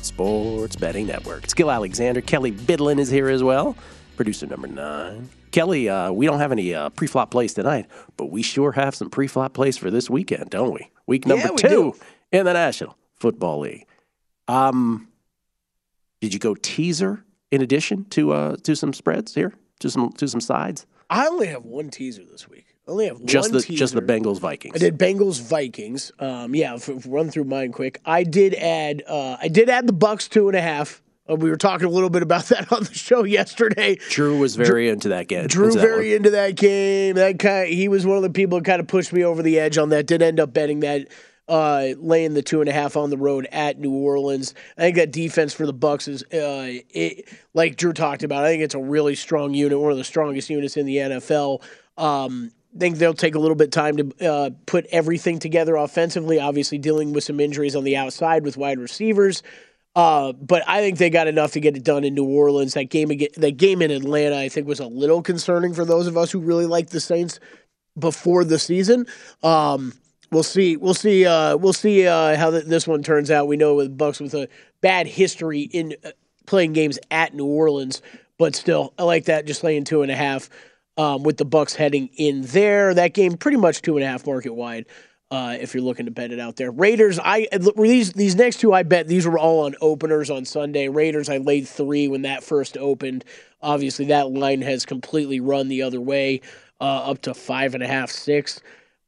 [0.00, 1.42] Sports Betting Network.
[1.42, 2.20] It's Gill Alexander.
[2.20, 3.76] Kelly Bidlin is here as well.
[4.14, 5.28] Producer number nine.
[5.50, 9.10] Kelly, uh, we don't have any uh, pre-flop plays tonight, but we sure have some
[9.10, 10.88] pre-flop plays for this weekend, don't we?
[11.08, 11.94] Week number Yeah, we two do.
[12.30, 13.86] in the National Football League.
[14.46, 15.08] Um,
[16.20, 20.28] did you go teaser in addition to uh, to some spreads here, to some to
[20.28, 20.86] some sides?
[21.08, 22.66] I only have one teaser this week.
[22.86, 24.02] I only have Just one the just the.
[24.02, 24.74] Bengals Vikings.
[24.74, 26.12] I did Bengals Vikings.
[26.18, 28.00] Um, yeah, run through mine quick.
[28.04, 29.02] I did add.
[29.06, 31.02] Uh, I did add the Bucks two and a half.
[31.28, 33.96] Uh, we were talking a little bit about that on the show yesterday.
[34.10, 35.46] Drew was very into that game.
[35.46, 37.16] Drew into very into that game.
[37.16, 37.68] That kind.
[37.68, 39.90] he was one of the people that kind of pushed me over the edge on
[39.90, 40.06] that.
[40.06, 41.08] Did end up betting that.
[41.50, 44.54] Uh, laying the two and a half on the road at New Orleans.
[44.78, 48.44] I think that defense for the Bucks is, uh, it, like Drew talked about.
[48.44, 51.62] I think it's a really strong unit, one of the strongest units in the NFL.
[51.98, 56.38] Um, I think they'll take a little bit time to uh, put everything together offensively.
[56.38, 59.42] Obviously, dealing with some injuries on the outside with wide receivers.
[59.96, 62.74] Uh, but I think they got enough to get it done in New Orleans.
[62.74, 66.16] That game, that game in Atlanta, I think, was a little concerning for those of
[66.16, 67.40] us who really like the Saints
[67.98, 69.06] before the season.
[69.42, 69.92] Um,
[70.30, 70.76] we'll see.
[70.76, 71.26] We'll see.
[71.26, 73.48] Uh, we'll see uh, how th- this one turns out.
[73.48, 74.48] We know with Bucks with a
[74.80, 76.10] bad history in uh,
[76.46, 78.02] playing games at New Orleans,
[78.38, 79.46] but still, I like that.
[79.46, 80.48] Just laying two and a half
[80.96, 82.94] um, with the Bucks heading in there.
[82.94, 84.86] That game pretty much two and a half market wide.
[85.30, 87.20] Uh, if you're looking to bet it out there, Raiders.
[87.22, 90.88] I these these next two I bet these were all on openers on Sunday.
[90.88, 93.24] Raiders I laid three when that first opened.
[93.62, 96.40] Obviously that line has completely run the other way,
[96.80, 98.60] uh, up to five and a half, six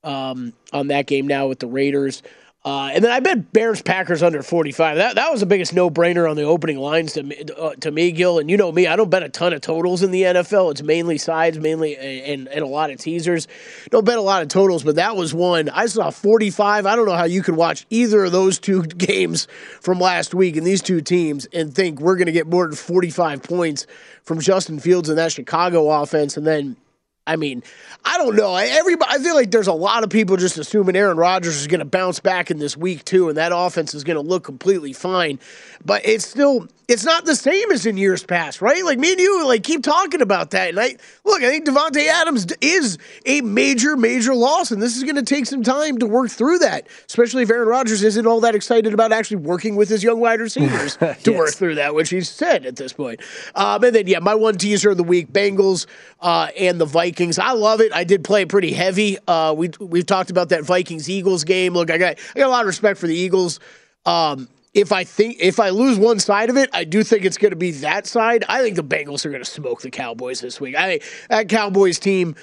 [0.04, 2.22] um, on that game now with the Raiders.
[2.64, 4.96] Uh, and then I bet Bears Packers under 45.
[4.96, 7.90] That that was the biggest no brainer on the opening lines to me, uh, to
[7.90, 8.38] me, Gill.
[8.38, 10.70] And you know me, I don't bet a ton of totals in the NFL.
[10.70, 13.48] It's mainly sides, mainly and, and a lot of teasers.
[13.90, 15.70] Don't bet a lot of totals, but that was one.
[15.70, 16.86] I saw 45.
[16.86, 19.48] I don't know how you could watch either of those two games
[19.80, 22.76] from last week and these two teams and think we're going to get more than
[22.76, 23.88] 45 points
[24.22, 26.76] from Justin Fields and that Chicago offense, and then
[27.24, 27.62] I mean,
[28.04, 28.56] I don't know.
[28.56, 31.78] Everybody, I feel like there's a lot of people just assuming Aaron Rodgers is going
[31.78, 34.92] to bounce back in this week too, and that offense is going to look completely
[34.92, 35.38] fine.
[35.84, 38.84] But it's still, it's not the same as in years past, right?
[38.84, 40.70] Like me and you, like keep talking about that.
[40.70, 45.04] And I look, I think Davante Adams is a major, major loss, and this is
[45.04, 46.88] going to take some time to work through that.
[47.06, 50.40] Especially if Aaron Rodgers isn't all that excited about actually working with his young wide
[50.40, 53.20] receivers to work through that, which he's said at this point.
[53.54, 55.86] Um, and then yeah, my one teaser of the week: Bengals
[56.20, 57.11] uh, and the Vikings.
[57.38, 57.92] I love it.
[57.92, 59.18] I did play pretty heavy.
[59.26, 61.74] Uh, we we've talked about that Vikings Eagles game.
[61.74, 63.60] Look, I got I got a lot of respect for the Eagles.
[64.04, 67.38] Um, if I think if I lose one side of it, I do think it's
[67.38, 68.44] going to be that side.
[68.48, 70.76] I think the Bengals are going to smoke the Cowboys this week.
[70.76, 72.36] I that Cowboys team.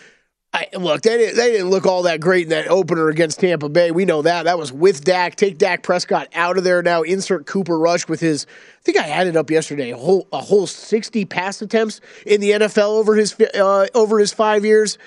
[0.51, 3.69] I, look, they didn't, they didn't look all that great in that opener against Tampa
[3.69, 3.91] Bay.
[3.91, 4.43] We know that.
[4.43, 5.35] That was with Dak.
[5.35, 7.03] Take Dak Prescott out of there now.
[7.03, 8.47] Insert Cooper Rush with his.
[8.79, 12.51] I think I added up yesterday a whole a whole sixty pass attempts in the
[12.51, 14.97] NFL over his uh, over his five years.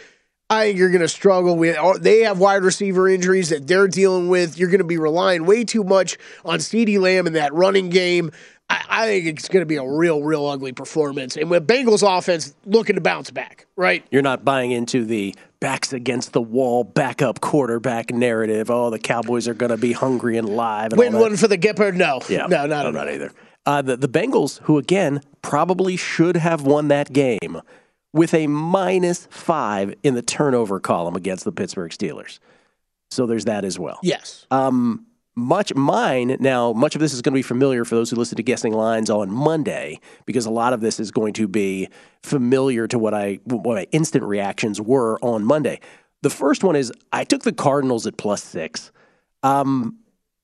[0.48, 2.02] I think you're going to struggle with.
[2.02, 4.58] They have wide receiver injuries that they're dealing with.
[4.58, 8.30] You're going to be relying way too much on CeeDee Lamb in that running game.
[8.72, 11.36] I, I think it's going to be a real, real ugly performance.
[11.36, 14.04] And with Bengals offense looking to bounce back, right?
[14.10, 18.70] You're not buying into the backs against the wall backup quarterback narrative.
[18.70, 20.92] Oh, the Cowboys are going to be hungry and live.
[20.92, 21.94] And Win one for the Gipper?
[21.94, 23.32] No, yeah, no, not, no, not either.
[23.64, 27.60] Uh, the, the Bengals, who again probably should have won that game
[28.12, 32.40] with a minus five in the turnover column against the Pittsburgh Steelers.
[33.10, 34.00] So there's that as well.
[34.02, 34.46] Yes.
[34.50, 36.72] Um, much mine now.
[36.72, 39.10] Much of this is going to be familiar for those who listen to guessing lines
[39.10, 41.88] on Monday, because a lot of this is going to be
[42.22, 45.80] familiar to what I what my instant reactions were on Monday.
[46.22, 48.92] The first one is I took the Cardinals at plus six.
[49.42, 49.98] Um,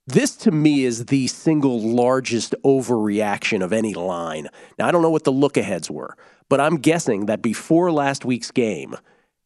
[0.07, 4.49] this to me is the single largest overreaction of any line.
[4.79, 6.17] Now I don't know what the look aheads were.
[6.51, 8.97] But I'm guessing that before last week's game,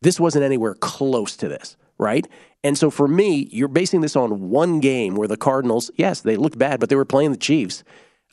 [0.02, 2.26] this wasn't anywhere close to this, right?
[2.64, 6.36] And so for me, you're basing this on one game where the Cardinals, yes, they
[6.36, 7.84] looked bad, but they were playing the Chiefs.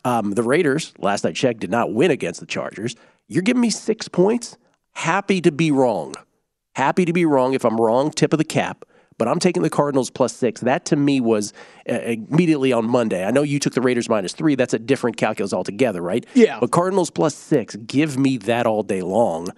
[0.05, 2.95] Um, the Raiders, last I checked, did not win against the Chargers.
[3.27, 4.57] You're giving me six points?
[4.93, 6.15] Happy to be wrong.
[6.75, 7.53] Happy to be wrong.
[7.53, 8.85] If I'm wrong, tip of the cap
[9.19, 10.61] but I'm taking the Cardinals plus six.
[10.61, 11.53] That to me was
[11.87, 13.23] uh, immediately on Monday.
[13.23, 14.55] I know you took the Raiders minus three.
[14.55, 16.25] That's a different calculus altogether, right?
[16.33, 16.57] Yeah.
[16.59, 19.49] But Cardinals plus six, give me that all day long.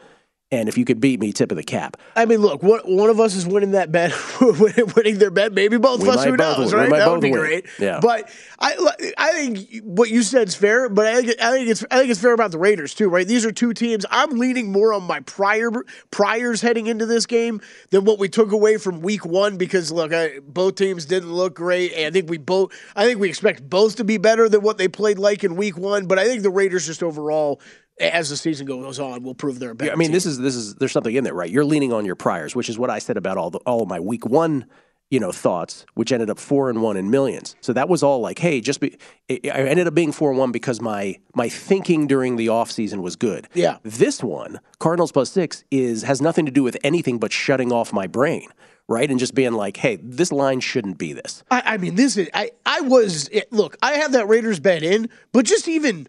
[0.54, 1.96] And if you could beat me, tip of the cap.
[2.14, 4.12] I mean, look, one, one of us is winning that bet,
[4.42, 5.54] winning their bet.
[5.54, 6.26] Maybe both of us.
[6.26, 6.90] Who knows, right?
[6.90, 7.40] That would be win.
[7.40, 7.66] great.
[7.80, 8.02] Yeah.
[8.02, 8.76] But I,
[9.18, 10.90] I think what you said is fair.
[10.90, 13.26] But I think, I think it's, I think it's fair about the Raiders too, right?
[13.26, 14.06] These are two teams.
[14.12, 15.72] I'm leaning more on my prior
[16.12, 17.62] priors heading into this game
[17.92, 21.56] than what we took away from Week One because look, I, both teams didn't look
[21.56, 24.62] great, and I think we both, I think we expect both to be better than
[24.62, 26.08] what they played like in Week One.
[26.08, 27.62] But I think the Raiders just overall
[28.02, 29.90] as the season goes on, we'll prove they're better.
[29.90, 30.14] Yeah, I mean, team.
[30.14, 31.50] this is this is there's something in there, right?
[31.50, 33.88] You're leaning on your priors, which is what I said about all the all of
[33.88, 34.66] my week one,
[35.10, 37.56] you know, thoughts, which ended up four and one in millions.
[37.62, 38.98] So that was all like, hey, just be.
[39.30, 43.02] I ended up being four and one because my my thinking during the off season
[43.02, 43.48] was good.
[43.54, 43.78] Yeah.
[43.84, 47.94] This one, Cardinals plus six, is has nothing to do with anything but shutting off
[47.94, 48.50] my brain
[48.88, 49.10] right?
[49.10, 51.44] And just being like, hey, this line shouldn't be this.
[51.50, 55.10] I, I mean, this is I I was look, I have that Raiders bet in,
[55.32, 56.08] but just even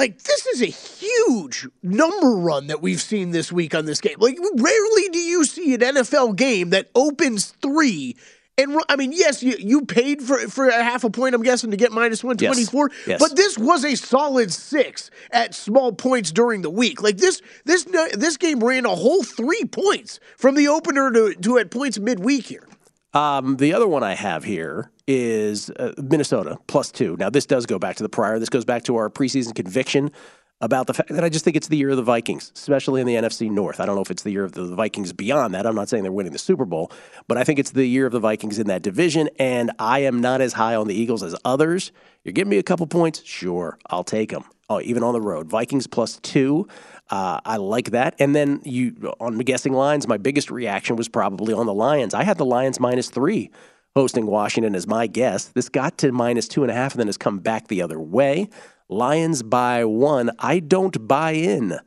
[0.00, 4.16] like this is a huge number run that we've seen this week on this game.
[4.18, 8.16] Like rarely do you see an NFL game that opens three
[8.56, 11.70] And I mean, yes, you, you paid for for a half a point, I'm guessing,
[11.70, 12.90] to get minus 124.
[13.06, 13.20] Yes.
[13.20, 17.02] But this was a solid six at small points during the week.
[17.02, 21.58] Like this this this game ran a whole three points from the opener to, to
[21.58, 22.66] at points midweek here.
[23.12, 27.16] Um, the other one I have here is uh, Minnesota plus two.
[27.18, 28.38] Now, this does go back to the prior.
[28.38, 30.12] This goes back to our preseason conviction
[30.60, 33.06] about the fact that I just think it's the year of the Vikings, especially in
[33.06, 33.80] the NFC North.
[33.80, 35.66] I don't know if it's the year of the Vikings beyond that.
[35.66, 36.92] I'm not saying they're winning the Super Bowl,
[37.28, 39.30] but I think it's the year of the Vikings in that division.
[39.38, 41.92] And I am not as high on the Eagles as others.
[42.24, 43.24] You're giving me a couple points?
[43.24, 44.44] Sure, I'll take them.
[44.68, 45.48] Oh, even on the road.
[45.48, 46.68] Vikings plus two.
[47.10, 48.14] Uh, I like that.
[48.18, 52.14] And then you on guessing lines, my biggest reaction was probably on the Lions.
[52.14, 53.50] I had the Lions minus three
[53.96, 55.46] hosting Washington as my guess.
[55.46, 57.98] This got to minus two and a half and then has come back the other
[57.98, 58.48] way.
[58.88, 60.30] Lions by one.
[60.38, 61.78] I don't buy in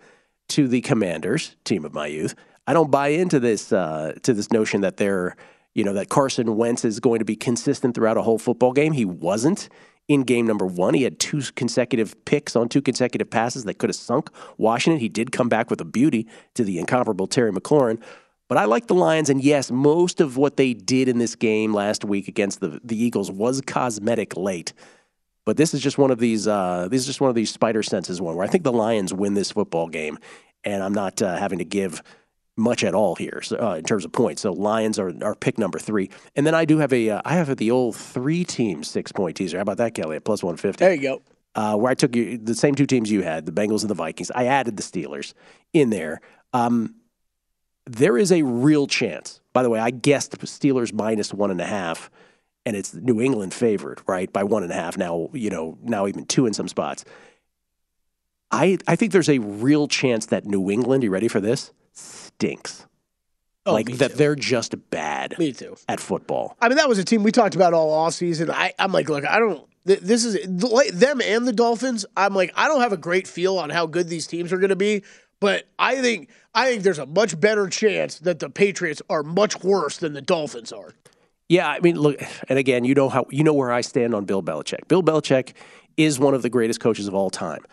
[0.49, 2.35] to the Commanders, team of my youth.
[2.67, 5.35] I don't buy into this uh, to this notion that they're
[5.73, 8.93] you know that Carson Wentz is going to be consistent throughout a whole football game.
[8.93, 9.69] He wasn't
[10.07, 10.93] in game number one.
[10.93, 14.99] He had two consecutive picks on two consecutive passes that could have sunk Washington.
[14.99, 18.01] He did come back with a beauty to the incomparable Terry McLaurin.
[18.49, 21.73] But I like the Lions, and yes, most of what they did in this game
[21.73, 24.73] last week against the the Eagles was cosmetic late.
[25.45, 26.47] But this is just one of these.
[26.47, 29.13] Uh, this is just one of these spider senses one where I think the Lions
[29.13, 30.19] win this football game,
[30.63, 32.03] and I'm not uh, having to give
[32.55, 34.43] much at all here so, uh, in terms of points.
[34.43, 37.35] So Lions are, are pick number three, and then I do have a uh, I
[37.35, 39.57] have the old three team six point teaser.
[39.57, 40.15] How about that, Kelly?
[40.15, 40.83] At plus one fifty.
[40.83, 41.21] There you go.
[41.55, 43.95] Uh, where I took you the same two teams you had, the Bengals and the
[43.95, 44.31] Vikings.
[44.33, 45.33] I added the Steelers
[45.71, 46.19] in there.
[46.51, 46.95] Um,
[47.85, 49.39] there is a real chance.
[49.51, 52.09] By the way, I guessed Steelers minus one and a half
[52.65, 54.97] and it's New England favored, right, by one and a half.
[54.97, 57.05] Now, you know, now even two in some spots.
[58.51, 61.71] I I think there's a real chance that New England, you ready for this?
[62.37, 62.85] Stinks.
[63.65, 64.17] Oh, like that too.
[64.17, 65.77] they're just bad Me too.
[65.87, 66.57] at football.
[66.59, 68.51] I mean, that was a team we talked about all off season.
[68.51, 69.65] I, I'm like, look, I don't.
[69.85, 72.05] This is the- them and the Dolphins.
[72.17, 74.69] I'm like, I don't have a great feel on how good these teams are going
[74.69, 75.03] to be,
[75.39, 79.63] but I think I think there's a much better chance that the Patriots are much
[79.63, 80.93] worse than the Dolphins are.
[81.49, 84.25] Yeah, I mean, look, and again, you know how you know where I stand on
[84.25, 84.87] Bill Belichick.
[84.89, 85.53] Bill Belichick
[85.95, 87.63] is one of the greatest coaches of all time.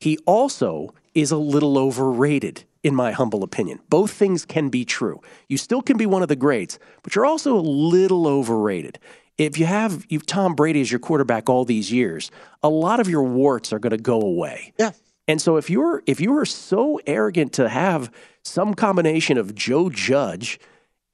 [0.00, 3.80] He also is a little overrated, in my humble opinion.
[3.88, 5.20] Both things can be true.
[5.48, 9.00] You still can be one of the greats, but you're also a little overrated.
[9.38, 12.30] If you have you've Tom Brady as your quarterback all these years,
[12.62, 14.72] a lot of your warts are going to go away.
[14.78, 14.92] Yeah.
[15.26, 18.12] And so if you're if you are so arrogant to have
[18.42, 20.60] some combination of Joe Judge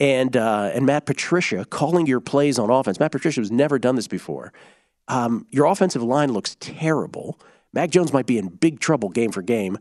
[0.01, 3.95] and uh, and Matt Patricia calling your plays on offense, Matt Patricia has never done
[3.95, 4.53] this before.
[5.09, 7.41] Um, your offensive line looks terrible.
[7.73, 9.79] Mac Jones might be in big trouble game for game.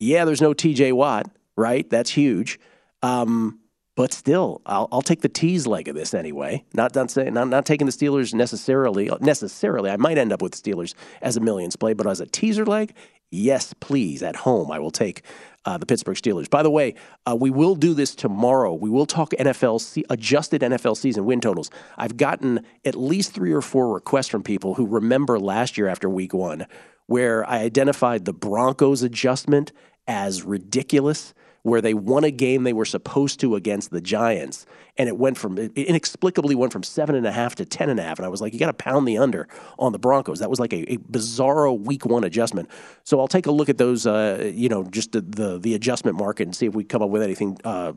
[0.00, 0.92] Yeah, there's no T.J.
[0.92, 1.88] Watt, right?
[1.88, 2.58] That's huge.
[3.02, 3.60] Um,
[3.96, 6.64] but still, I'll, I'll take the tease leg of this anyway.
[6.72, 9.10] Not not saying not, not taking the Steelers necessarily.
[9.20, 12.64] Necessarily, I might end up with Steelers as a millions play, but as a teaser
[12.64, 12.94] leg,
[13.30, 14.22] yes, please.
[14.22, 15.22] At home, I will take
[15.66, 16.48] uh, the Pittsburgh Steelers.
[16.48, 16.94] By the way,
[17.26, 18.72] uh, we will do this tomorrow.
[18.72, 21.70] We will talk NFL se- adjusted NFL season win totals.
[21.98, 26.08] I've gotten at least three or four requests from people who remember last year after
[26.08, 26.66] Week One,
[27.06, 29.72] where I identified the Broncos adjustment
[30.10, 31.32] as ridiculous
[31.62, 35.38] where they won a game they were supposed to against the Giants, and it went
[35.38, 38.18] from it inexplicably went from seven and a half to ten and a half.
[38.18, 39.46] And I was like, you got to pound the under
[39.78, 40.40] on the Broncos.
[40.40, 42.70] That was like a, a bizarro week one adjustment.
[43.04, 46.16] So I'll take a look at those, uh, you know, just the, the the adjustment
[46.16, 47.58] market and see if we come up with anything.
[47.62, 47.92] Uh,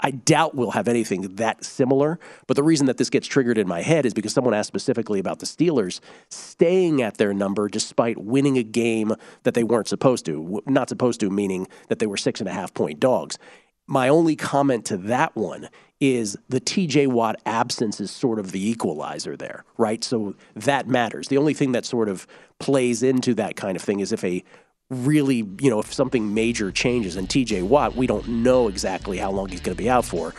[0.00, 2.18] I doubt we'll have anything that similar.
[2.46, 5.18] But the reason that this gets triggered in my head is because someone asked specifically
[5.18, 10.24] about the Steelers staying at their number despite winning a game that they weren't supposed
[10.26, 10.62] to.
[10.66, 13.38] Not supposed to, meaning that they were six and a half point dogs.
[13.86, 15.70] My only comment to that one
[16.00, 20.04] is the TJ Watt absence is sort of the equalizer there, right?
[20.04, 21.28] So that matters.
[21.28, 22.26] The only thing that sort of
[22.60, 24.44] plays into that kind of thing is if a
[24.90, 29.30] really, you know, if something major changes and TJ Watt, we don't know exactly how
[29.30, 30.34] long he's going to be out for.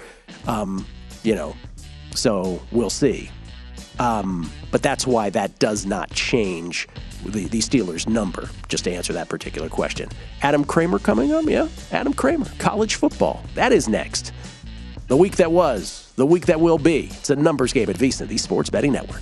[0.47, 0.85] Um,
[1.23, 1.55] you know,
[2.15, 3.29] so we'll see.
[3.99, 6.87] Um, but that's why that does not change
[7.25, 10.09] the, the Steelers' number, just to answer that particular question.
[10.41, 11.67] Adam Kramer coming up, yeah?
[11.91, 13.43] Adam Kramer, college football.
[13.55, 14.31] That is next.
[15.07, 17.07] The week that was, the week that will be.
[17.07, 19.21] It's a numbers game at VSiN, the Sports Betting Network.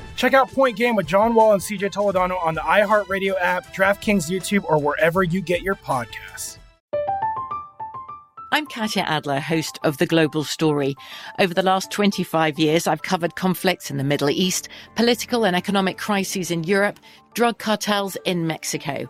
[0.21, 4.29] Check out Point Game with John Wall and CJ Toledano on the iHeartRadio app, DraftKings
[4.29, 6.59] YouTube, or wherever you get your podcasts.
[8.51, 10.95] I'm Katya Adler, host of The Global Story.
[11.39, 15.97] Over the last 25 years, I've covered conflicts in the Middle East, political and economic
[15.97, 16.99] crises in Europe,
[17.33, 19.09] drug cartels in Mexico.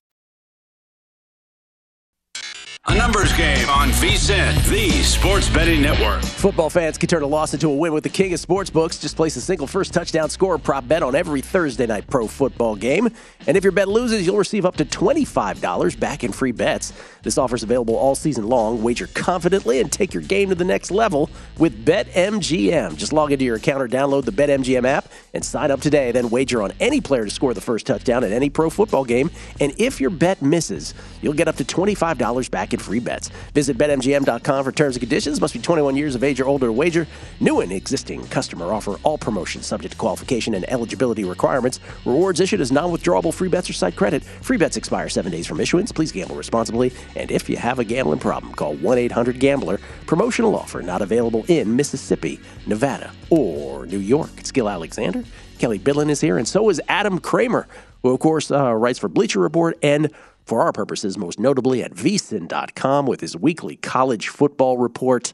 [2.87, 6.23] A numbers game on VSIN, the sports betting network.
[6.23, 8.99] Football fans can turn a loss into a win with the king of sportsbooks.
[8.99, 12.75] Just place a single first touchdown score prop bet on every Thursday night pro football
[12.75, 13.09] game.
[13.45, 16.91] And if your bet loses, you'll receive up to $25 back in free bets.
[17.21, 18.81] This offer is available all season long.
[18.81, 21.29] Wager confidently and take your game to the next level
[21.59, 22.97] with BetMGM.
[22.97, 25.05] Just log into your account or download the BetMGM app
[25.35, 26.11] and sign up today.
[26.11, 29.29] Then wager on any player to score the first touchdown at any pro football game.
[29.59, 33.29] And if your bet misses, you'll get up to $25 back in free bets.
[33.53, 35.41] Visit BetMGM.com for terms and conditions.
[35.41, 37.07] Must be 21 years of age or older to wager.
[37.39, 38.95] New and existing customer offer.
[39.03, 41.79] All promotions subject to qualification and eligibility requirements.
[42.05, 44.23] Rewards issued as non-withdrawable free bets or site credit.
[44.23, 45.91] Free bets expire seven days from issuance.
[45.91, 46.93] Please gamble responsibly.
[47.15, 49.79] And if you have a gambling problem, call 1-800-GAMBLER.
[50.05, 54.29] Promotional offer not available in Mississippi, Nevada, or New York.
[54.37, 55.23] It's Gill Alexander.
[55.61, 57.67] Kelly Bidlin is here, and so is Adam Kramer,
[58.01, 60.11] who, of course, uh, writes for Bleacher Report and
[60.45, 65.33] for our purposes, most notably at vsin.com with his weekly college football report.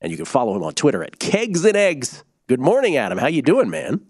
[0.00, 2.24] And you can follow him on Twitter at Kegs and Eggs.
[2.48, 3.18] Good morning, Adam.
[3.18, 4.06] How you doing, man?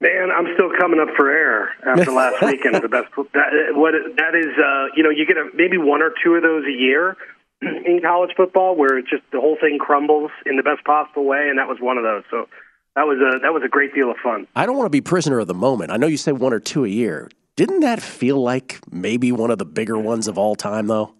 [0.00, 2.76] Man, I'm still coming up for air after last weekend.
[2.76, 6.12] the best that, what that is, uh, you know, you get a, maybe one or
[6.22, 7.16] two of those a year
[7.60, 11.48] in college football where it just the whole thing crumbles in the best possible way,
[11.48, 12.22] and that was one of those.
[12.30, 12.48] So
[12.94, 14.46] that was a that was a great deal of fun.
[14.54, 15.90] I don't want to be prisoner of the moment.
[15.90, 17.28] I know you say one or two a year.
[17.58, 21.12] Didn't that feel like maybe one of the bigger ones of all time, though?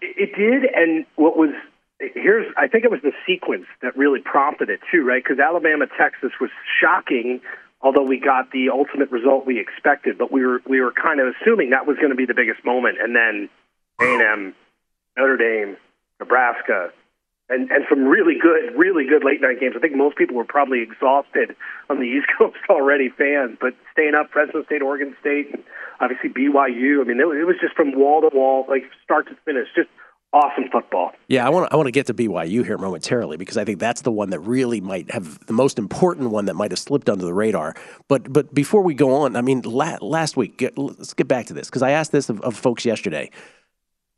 [0.00, 1.50] It did, and what was
[1.98, 5.20] here's I think it was the sequence that really prompted it too, right?
[5.20, 7.40] Because Alabama Texas was shocking,
[7.80, 11.34] although we got the ultimate result we expected, but we were we were kind of
[11.34, 13.48] assuming that was going to be the biggest moment, and then
[14.00, 14.54] A and M,
[15.18, 15.76] Notre Dame,
[16.20, 16.92] Nebraska,
[17.48, 19.74] and and some really good, really good late night games.
[19.76, 21.54] I think most people were probably exhausted
[21.88, 25.54] on the East Coast already, fans, but staying up, Fresno State, Oregon State,
[26.00, 27.00] obviously BYU.
[27.00, 29.88] I mean, it, it was just from wall to wall, like start to finish, just
[30.32, 31.12] awesome football.
[31.28, 34.02] Yeah, I want I want to get to BYU here momentarily because I think that's
[34.02, 37.24] the one that really might have the most important one that might have slipped under
[37.24, 37.74] the radar.
[38.08, 41.46] But but before we go on, I mean, la- last week, get, let's get back
[41.46, 43.30] to this because I asked this of, of folks yesterday.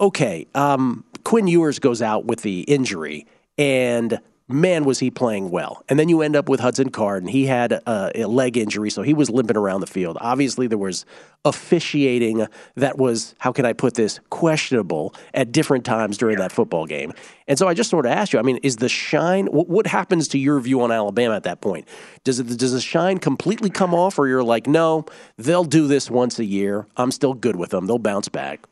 [0.00, 3.26] Okay, um, Quinn Ewers goes out with the injury,
[3.56, 5.82] and man, was he playing well.
[5.88, 8.90] And then you end up with Hudson Card, and he had a, a, leg injury,
[8.90, 10.16] so he was limping around the field.
[10.20, 11.04] Obviously, there was
[11.44, 16.86] officiating that was, how can I put this, questionable at different times during that football
[16.86, 17.12] game.
[17.46, 19.86] And so I just sort of asked you, I mean, is the shine, what, what
[19.86, 21.86] happens to your view on Alabama at that point?
[22.24, 25.04] Does, it, does the shine completely come off, or you're like, no,
[25.36, 26.86] they'll do this once a year.
[26.96, 27.86] I'm still good with them.
[27.86, 28.67] They'll bounce back.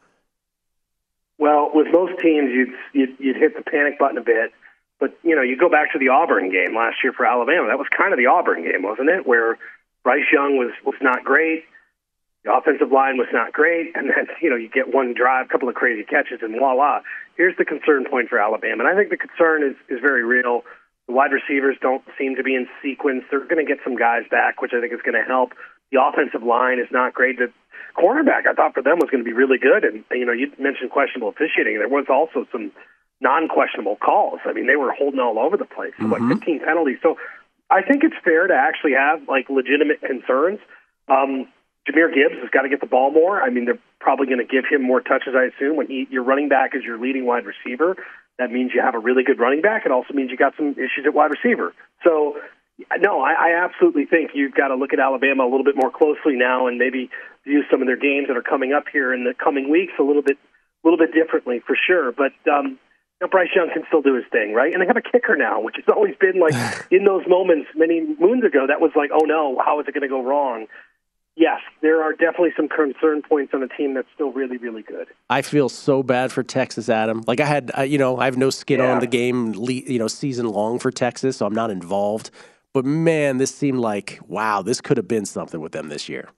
[1.38, 4.52] Well, with most teams, you'd, you'd, you'd hit the panic button a bit
[4.98, 7.68] but you know, you go back to the Auburn game last year for Alabama.
[7.68, 9.26] That was kind of the Auburn game, wasn't it?
[9.26, 9.58] Where
[10.04, 11.64] Bryce Young was was not great.
[12.44, 15.48] The offensive line was not great, and then you know you get one drive, a
[15.48, 17.00] couple of crazy catches, and voila.
[17.36, 20.62] Here's the concern point for Alabama, and I think the concern is is very real.
[21.06, 23.24] The wide receivers don't seem to be in sequence.
[23.30, 25.52] They're going to get some guys back, which I think is going to help.
[25.92, 27.38] The offensive line is not great.
[27.38, 27.52] The
[27.96, 30.52] cornerback, I thought for them was going to be really good, and you know you
[30.58, 31.78] mentioned questionable officiating.
[31.78, 32.72] There was also some
[33.20, 34.40] non-questionable calls.
[34.44, 36.12] I mean, they were holding all over the place, mm-hmm.
[36.12, 36.98] like 15 penalties.
[37.02, 37.16] So
[37.70, 40.60] I think it's fair to actually have like legitimate concerns.
[41.08, 41.48] Um,
[41.88, 43.40] Jahmyr Gibbs has got to get the ball more.
[43.40, 45.76] I mean, they're probably going to give him more touches, I assume.
[45.76, 47.96] When he, your running back is your leading wide receiver,
[48.38, 49.86] that means you have a really good running back.
[49.86, 51.72] It also means you got some issues at wide receiver.
[52.02, 52.36] So,
[52.98, 55.90] no, I, I absolutely think you've got to look at Alabama a little bit more
[55.90, 57.10] closely now, and maybe
[57.44, 60.02] view some of their games that are coming up here in the coming weeks a
[60.02, 62.12] little bit, a little bit differently for sure.
[62.12, 62.78] But um,
[63.20, 64.72] know, Bryce Young can still do his thing, right?
[64.72, 66.54] And they have a kicker now, which has always been like
[66.90, 68.66] in those moments many moons ago.
[68.66, 70.66] That was like, oh no, how is it going to go wrong?
[71.38, 75.08] Yes, there are definitely some concern points on a team that's still really, really good.
[75.28, 77.24] I feel so bad for Texas, Adam.
[77.26, 78.90] Like I had, uh, you know, I have no skin yeah.
[78.90, 82.30] on the game, you know, season long for Texas, so I'm not involved.
[82.76, 86.28] But man, this seemed like wow, this could have been something with them this year.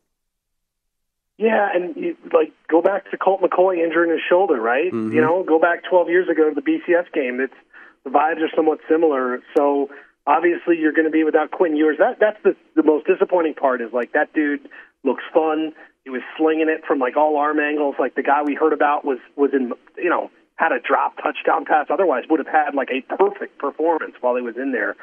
[1.37, 4.87] Yeah, and you, like go back to Colt McCoy injuring his shoulder, right?
[4.87, 5.17] Mm-hmm.
[5.17, 7.41] You know, go back 12 years ago to the BCS game.
[7.41, 7.59] It's
[8.05, 9.43] the vibes are somewhat similar.
[9.57, 9.91] So
[10.29, 11.97] obviously, you're going to be without Quinn Ewers.
[11.99, 13.81] That that's the the most disappointing part.
[13.81, 14.69] Is like that dude
[15.03, 15.73] looks fun.
[16.05, 17.97] He was slinging it from like all arm angles.
[17.99, 21.65] Like the guy we heard about was was in you know had a drop touchdown
[21.65, 21.87] pass.
[21.91, 24.95] Otherwise, would have had like a perfect performance while he was in there.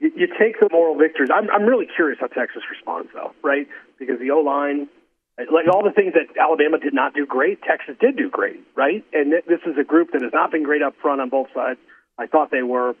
[0.00, 1.30] You, you take the moral victories.
[1.34, 3.66] I'm I'm really curious how Texas responds though, right?
[3.98, 4.88] Because the O line
[5.38, 9.04] like all the things that Alabama did not do great, Texas did do great, right?
[9.12, 11.78] And this is a group that has not been great up front on both sides.
[12.18, 12.94] I thought they were.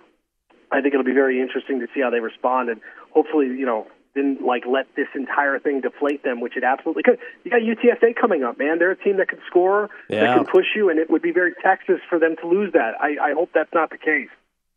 [0.70, 2.80] I think it'll be very interesting to see how they respond, and
[3.10, 7.18] hopefully, you know, didn't like let this entire thing deflate them, which it absolutely could.
[7.42, 8.78] You got UTSA coming up, man.
[8.78, 10.20] They're a team that can score, yeah.
[10.20, 13.00] that can push you, and it would be very Texas for them to lose that.
[13.00, 14.28] I, I hope that's not the case.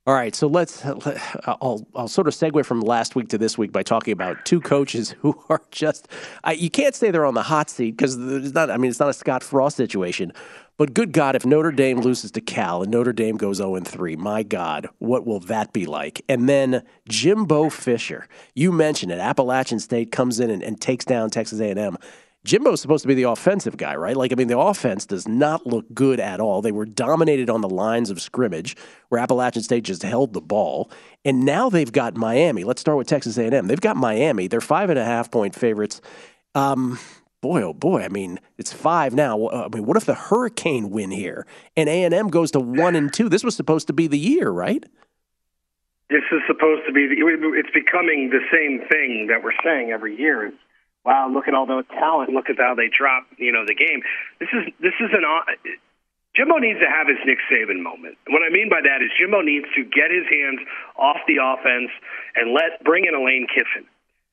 [0.08, 0.84] All right, so let's.
[0.84, 4.44] Uh, I'll I'll sort of segue from last week to this week by talking about
[4.46, 6.08] two coaches who are just.
[6.44, 8.72] I, you can't say they're on the hot seat because it's not.
[8.72, 10.34] I mean, it's not a Scott Frost situation.
[10.78, 14.16] But good God, if Notre Dame loses to Cal and Notre Dame goes 0 3,
[14.16, 16.24] my God, what will that be like?
[16.28, 19.20] And then Jimbo Fisher, you mentioned it.
[19.20, 21.98] Appalachian State comes in and, and takes down Texas A&M.
[22.44, 24.18] Jimbo's supposed to be the offensive guy, right?
[24.18, 26.62] Like, I mean, the offense does not look good at all.
[26.62, 28.76] They were dominated on the lines of scrimmage,
[29.10, 30.90] where Appalachian State just held the ball,
[31.24, 32.64] and now they've got Miami.
[32.64, 33.68] Let's start with Texas A&M.
[33.68, 34.48] They've got Miami.
[34.48, 36.02] They're five and a half point favorites.
[36.56, 36.98] Um,
[37.42, 38.04] boy, oh boy!
[38.04, 39.50] I mean, it's five now.
[39.50, 41.46] I mean, what if the Hurricane win here
[41.78, 43.30] and A&M goes to one and two?
[43.30, 44.84] This was supposed to be the year, right?
[46.10, 47.08] This is supposed to be.
[47.08, 50.52] The, it's becoming the same thing that we're saying every year
[51.06, 54.02] wow, look at all the talent, look at how they drop, you know, the game.
[54.40, 55.26] This is this is an
[56.36, 58.16] Jimbo needs to have his Nick Saban moment.
[58.32, 60.64] What I mean by that is Jimbo needs to get his hands
[60.96, 61.92] off the offense
[62.36, 63.84] and let bring in a Lane Kiffin.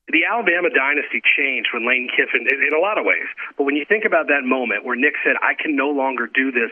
[0.08, 3.26] The Alabama dynasty changed when Lane Kiffin, in, in a lot of ways.
[3.58, 6.52] But when you think about that moment where Nick said, "I can no longer do
[6.52, 6.70] this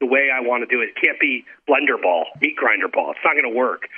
[0.00, 0.94] the way I want to do it.
[0.94, 3.12] It can't be blender ball, meat grinder ball.
[3.12, 3.90] It's not going to work."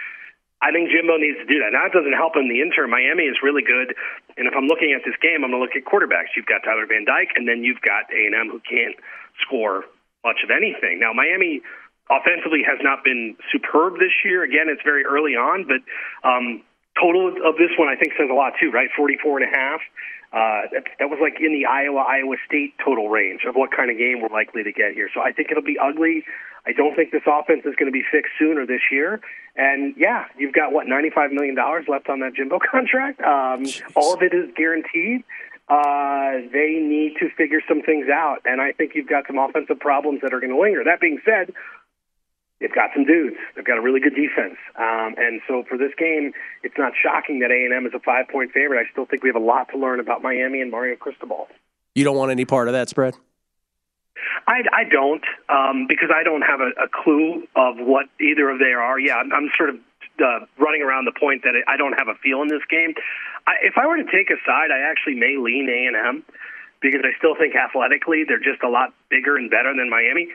[0.64, 1.76] I think Jimbo needs to do that.
[1.76, 2.88] Now, it doesn't help in the interim.
[2.88, 3.92] Miami is really good,
[4.40, 6.32] and if I'm looking at this game, I'm going to look at quarterbacks.
[6.32, 8.96] You've got Tyler Van Dyke, and then you've got A&M who can't
[9.44, 9.84] score
[10.24, 11.04] much of anything.
[11.04, 11.60] Now, Miami
[12.08, 14.40] offensively has not been superb this year.
[14.40, 15.84] Again, it's very early on, but
[16.24, 16.64] um,
[16.96, 18.88] total of this one I think says a lot too, right?
[18.96, 19.80] 44 and a half.
[20.34, 23.86] Uh, that, that was like in the Iowa Iowa State total range of what kind
[23.86, 25.08] of game we're likely to get here.
[25.14, 26.24] So I think it'll be ugly.
[26.66, 29.20] I don't think this offense is going to be fixed sooner this year.
[29.56, 33.20] And yeah, you've got what $95 million left on that Jimbo contract.
[33.20, 35.24] Um, all of it is guaranteed.
[35.68, 38.38] uh, they need to figure some things out.
[38.44, 40.82] And I think you've got some offensive problems that are going to linger.
[40.84, 41.54] That being said,
[42.60, 43.36] they've got some dudes.
[43.56, 44.58] They've got a really good defense.
[44.76, 48.78] Um, and so for this game, it's not shocking that A&M is a five-point favorite.
[48.86, 51.48] I still think we have a lot to learn about Miami and Mario Cristobal.
[51.94, 53.14] You don't want any part of that spread?
[54.46, 58.58] I, I don't, um, because I don't have a, a clue of what either of
[58.58, 58.98] they are.
[58.98, 59.76] Yeah, I'm, I'm sort of
[60.22, 62.94] uh, running around the point that I don't have a feel in this game.
[63.46, 66.24] I, if I were to take a side, I actually may lean A and M
[66.80, 70.28] because I still think athletically they're just a lot bigger and better than Miami.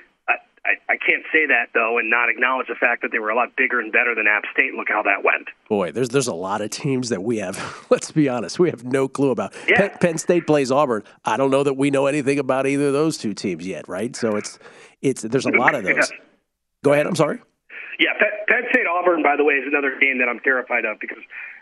[0.66, 3.36] I, I can't say that though, and not acknowledge the fact that they were a
[3.36, 4.74] lot bigger and better than App State.
[4.74, 5.47] Look how that went.
[5.68, 7.86] Boy, there's there's a lot of teams that we have.
[7.89, 9.53] Let's be honest, we have no clue about.
[9.68, 9.89] Yeah.
[9.89, 11.03] Penn, Penn State plays Auburn.
[11.26, 14.16] I don't know that we know anything about either of those two teams yet, right?
[14.16, 14.60] So it's
[15.01, 15.95] it's there's a lot of those.
[15.95, 16.18] Yeah.
[16.84, 17.07] Go ahead.
[17.07, 17.39] I'm sorry.
[17.99, 20.99] Yeah, Penn, Penn State Auburn, by the way, is another game that I'm terrified of
[20.99, 21.20] because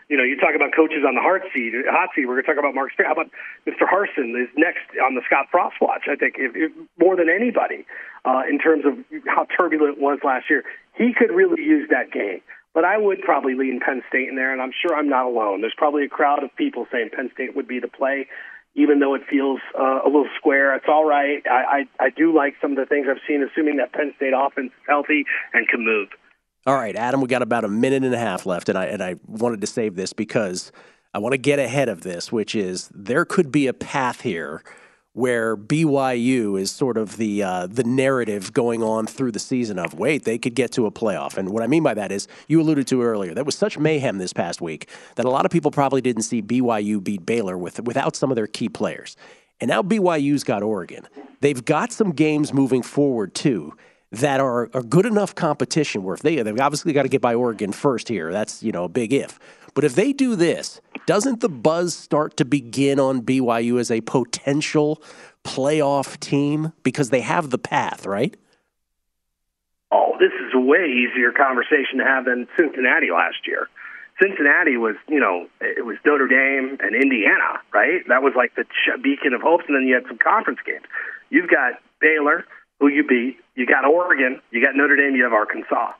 [0.08, 1.72] you know, you talk about coaches on the hot seat.
[1.84, 2.24] Hot seat.
[2.24, 3.06] We're going to talk about Mark Spear.
[3.06, 3.30] How about
[3.68, 3.84] Mr.
[3.84, 6.08] Harsin is next on the Scott Frost watch?
[6.08, 7.84] I think if, if, more than anybody
[8.24, 8.94] uh, in terms of
[9.26, 10.64] how turbulent it was last year,
[10.96, 12.40] he could really use that game.
[12.74, 15.62] But I would probably lean Penn State in there, and I'm sure I'm not alone.
[15.62, 18.28] There's probably a crowd of people saying Penn State would be the play,
[18.74, 20.74] even though it feels uh, a little square.
[20.76, 21.42] It's all right.
[21.50, 24.32] I, I I do like some of the things I've seen, assuming that Penn State
[24.36, 26.08] offense is healthy and can move.
[26.66, 29.02] All right, Adam, we got about a minute and a half left, and I and
[29.02, 30.70] I wanted to save this because
[31.14, 34.62] I want to get ahead of this, which is there could be a path here
[35.18, 39.94] where BYU is sort of the uh, the narrative going on through the season of
[39.94, 42.60] wait they could get to a playoff, and what I mean by that is you
[42.60, 45.72] alluded to earlier that was such mayhem this past week that a lot of people
[45.72, 49.16] probably didn't see BYU beat Baylor with without some of their key players,
[49.60, 51.08] and now BYU's got Oregon.
[51.40, 53.74] They've got some games moving forward too
[54.12, 57.34] that are a good enough competition where if they they've obviously got to get by
[57.34, 58.30] Oregon first here.
[58.30, 59.40] That's you know a big if.
[59.74, 64.02] But if they do this, doesn't the buzz start to begin on BYU as a
[64.02, 65.02] potential
[65.42, 68.36] playoff team because they have the path, right?
[69.90, 73.68] Oh, this is a way easier conversation to have than Cincinnati last year.
[74.20, 78.06] Cincinnati was, you know, it was Notre Dame and Indiana, right?
[78.08, 78.66] That was like the
[79.02, 80.84] beacon of hopes, and then you had some conference games.
[81.30, 82.44] You've got Baylor,
[82.80, 83.38] who you beat.
[83.54, 84.42] You got Oregon.
[84.50, 85.16] You got Notre Dame.
[85.16, 85.92] You have Arkansas.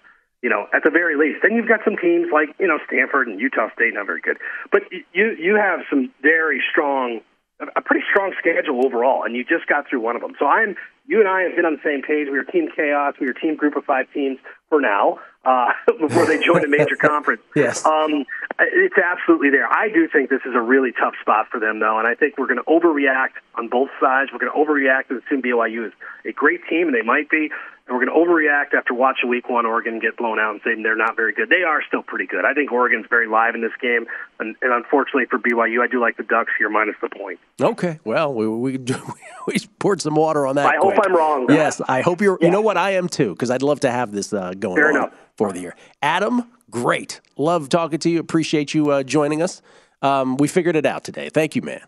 [0.42, 1.42] You know, at the very least.
[1.42, 4.38] Then you've got some teams like you know Stanford and Utah State, not very good,
[4.70, 4.82] but
[5.12, 7.20] you you have some very strong,
[7.60, 10.34] a pretty strong schedule overall, and you just got through one of them.
[10.38, 10.76] So I'm
[11.08, 12.28] you and I have been on the same page.
[12.30, 13.14] We were Team Chaos.
[13.18, 16.96] We were Team Group of Five teams for now uh, before they join a major
[17.00, 17.42] conference.
[17.56, 17.84] Yes.
[17.84, 18.24] Um,
[18.60, 19.66] it's absolutely there.
[19.66, 22.36] I do think this is a really tough spot for them, though, and I think
[22.38, 24.30] we're going to overreact on both sides.
[24.32, 25.92] We're going to overreact and assume BYU is
[26.26, 27.50] a great team, and they might be.
[27.88, 30.82] And we're going to overreact after watching Week One Oregon get blown out and saying
[30.82, 31.48] they're not very good.
[31.48, 32.44] They are still pretty good.
[32.44, 34.04] I think Oregon's very live in this game,
[34.38, 37.38] and, and unfortunately for BYU, I do like the Ducks here minus the point.
[37.60, 38.78] Okay, well, we we,
[39.46, 40.66] we poured some water on that.
[40.66, 40.94] I hope.
[41.02, 41.46] I'm wrong.
[41.48, 42.36] Yes, I hope you're.
[42.40, 42.48] Yeah.
[42.48, 42.76] You know what?
[42.76, 45.14] I am too, because I'd love to have this uh, going Fair on enough.
[45.38, 45.74] for the year.
[46.02, 47.22] Adam, great.
[47.38, 48.20] Love talking to you.
[48.20, 49.62] Appreciate you uh, joining us.
[50.02, 51.30] Um, we figured it out today.
[51.30, 51.80] Thank you, man.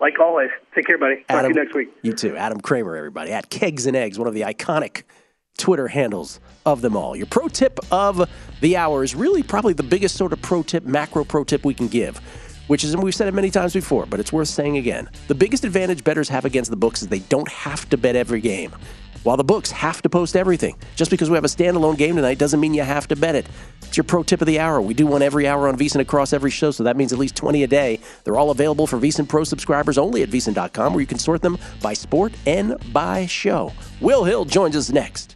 [0.00, 1.16] Like always, take care, buddy.
[1.16, 1.88] Talk Adam, to you next week.
[2.02, 2.36] You too.
[2.36, 5.02] Adam Kramer, everybody, at Kegs and Eggs, one of the iconic
[5.56, 7.16] Twitter handles of them all.
[7.16, 8.28] Your pro tip of
[8.60, 11.74] the hour is really probably the biggest sort of pro tip, macro pro tip we
[11.74, 12.18] can give,
[12.66, 15.08] which is, and we've said it many times before, but it's worth saying again.
[15.28, 18.40] The biggest advantage bettors have against the books is they don't have to bet every
[18.40, 18.74] game.
[19.26, 20.76] While the books have to post everything.
[20.94, 23.44] Just because we have a standalone game tonight doesn't mean you have to bet it.
[23.82, 24.80] It's your pro tip of the hour.
[24.80, 27.34] We do one every hour on VSiN across every show, so that means at least
[27.34, 27.98] 20 a day.
[28.22, 31.58] They're all available for VSiN Pro subscribers only at VSiN.com, where you can sort them
[31.82, 33.72] by sport and by show.
[34.00, 35.35] Will Hill joins us next.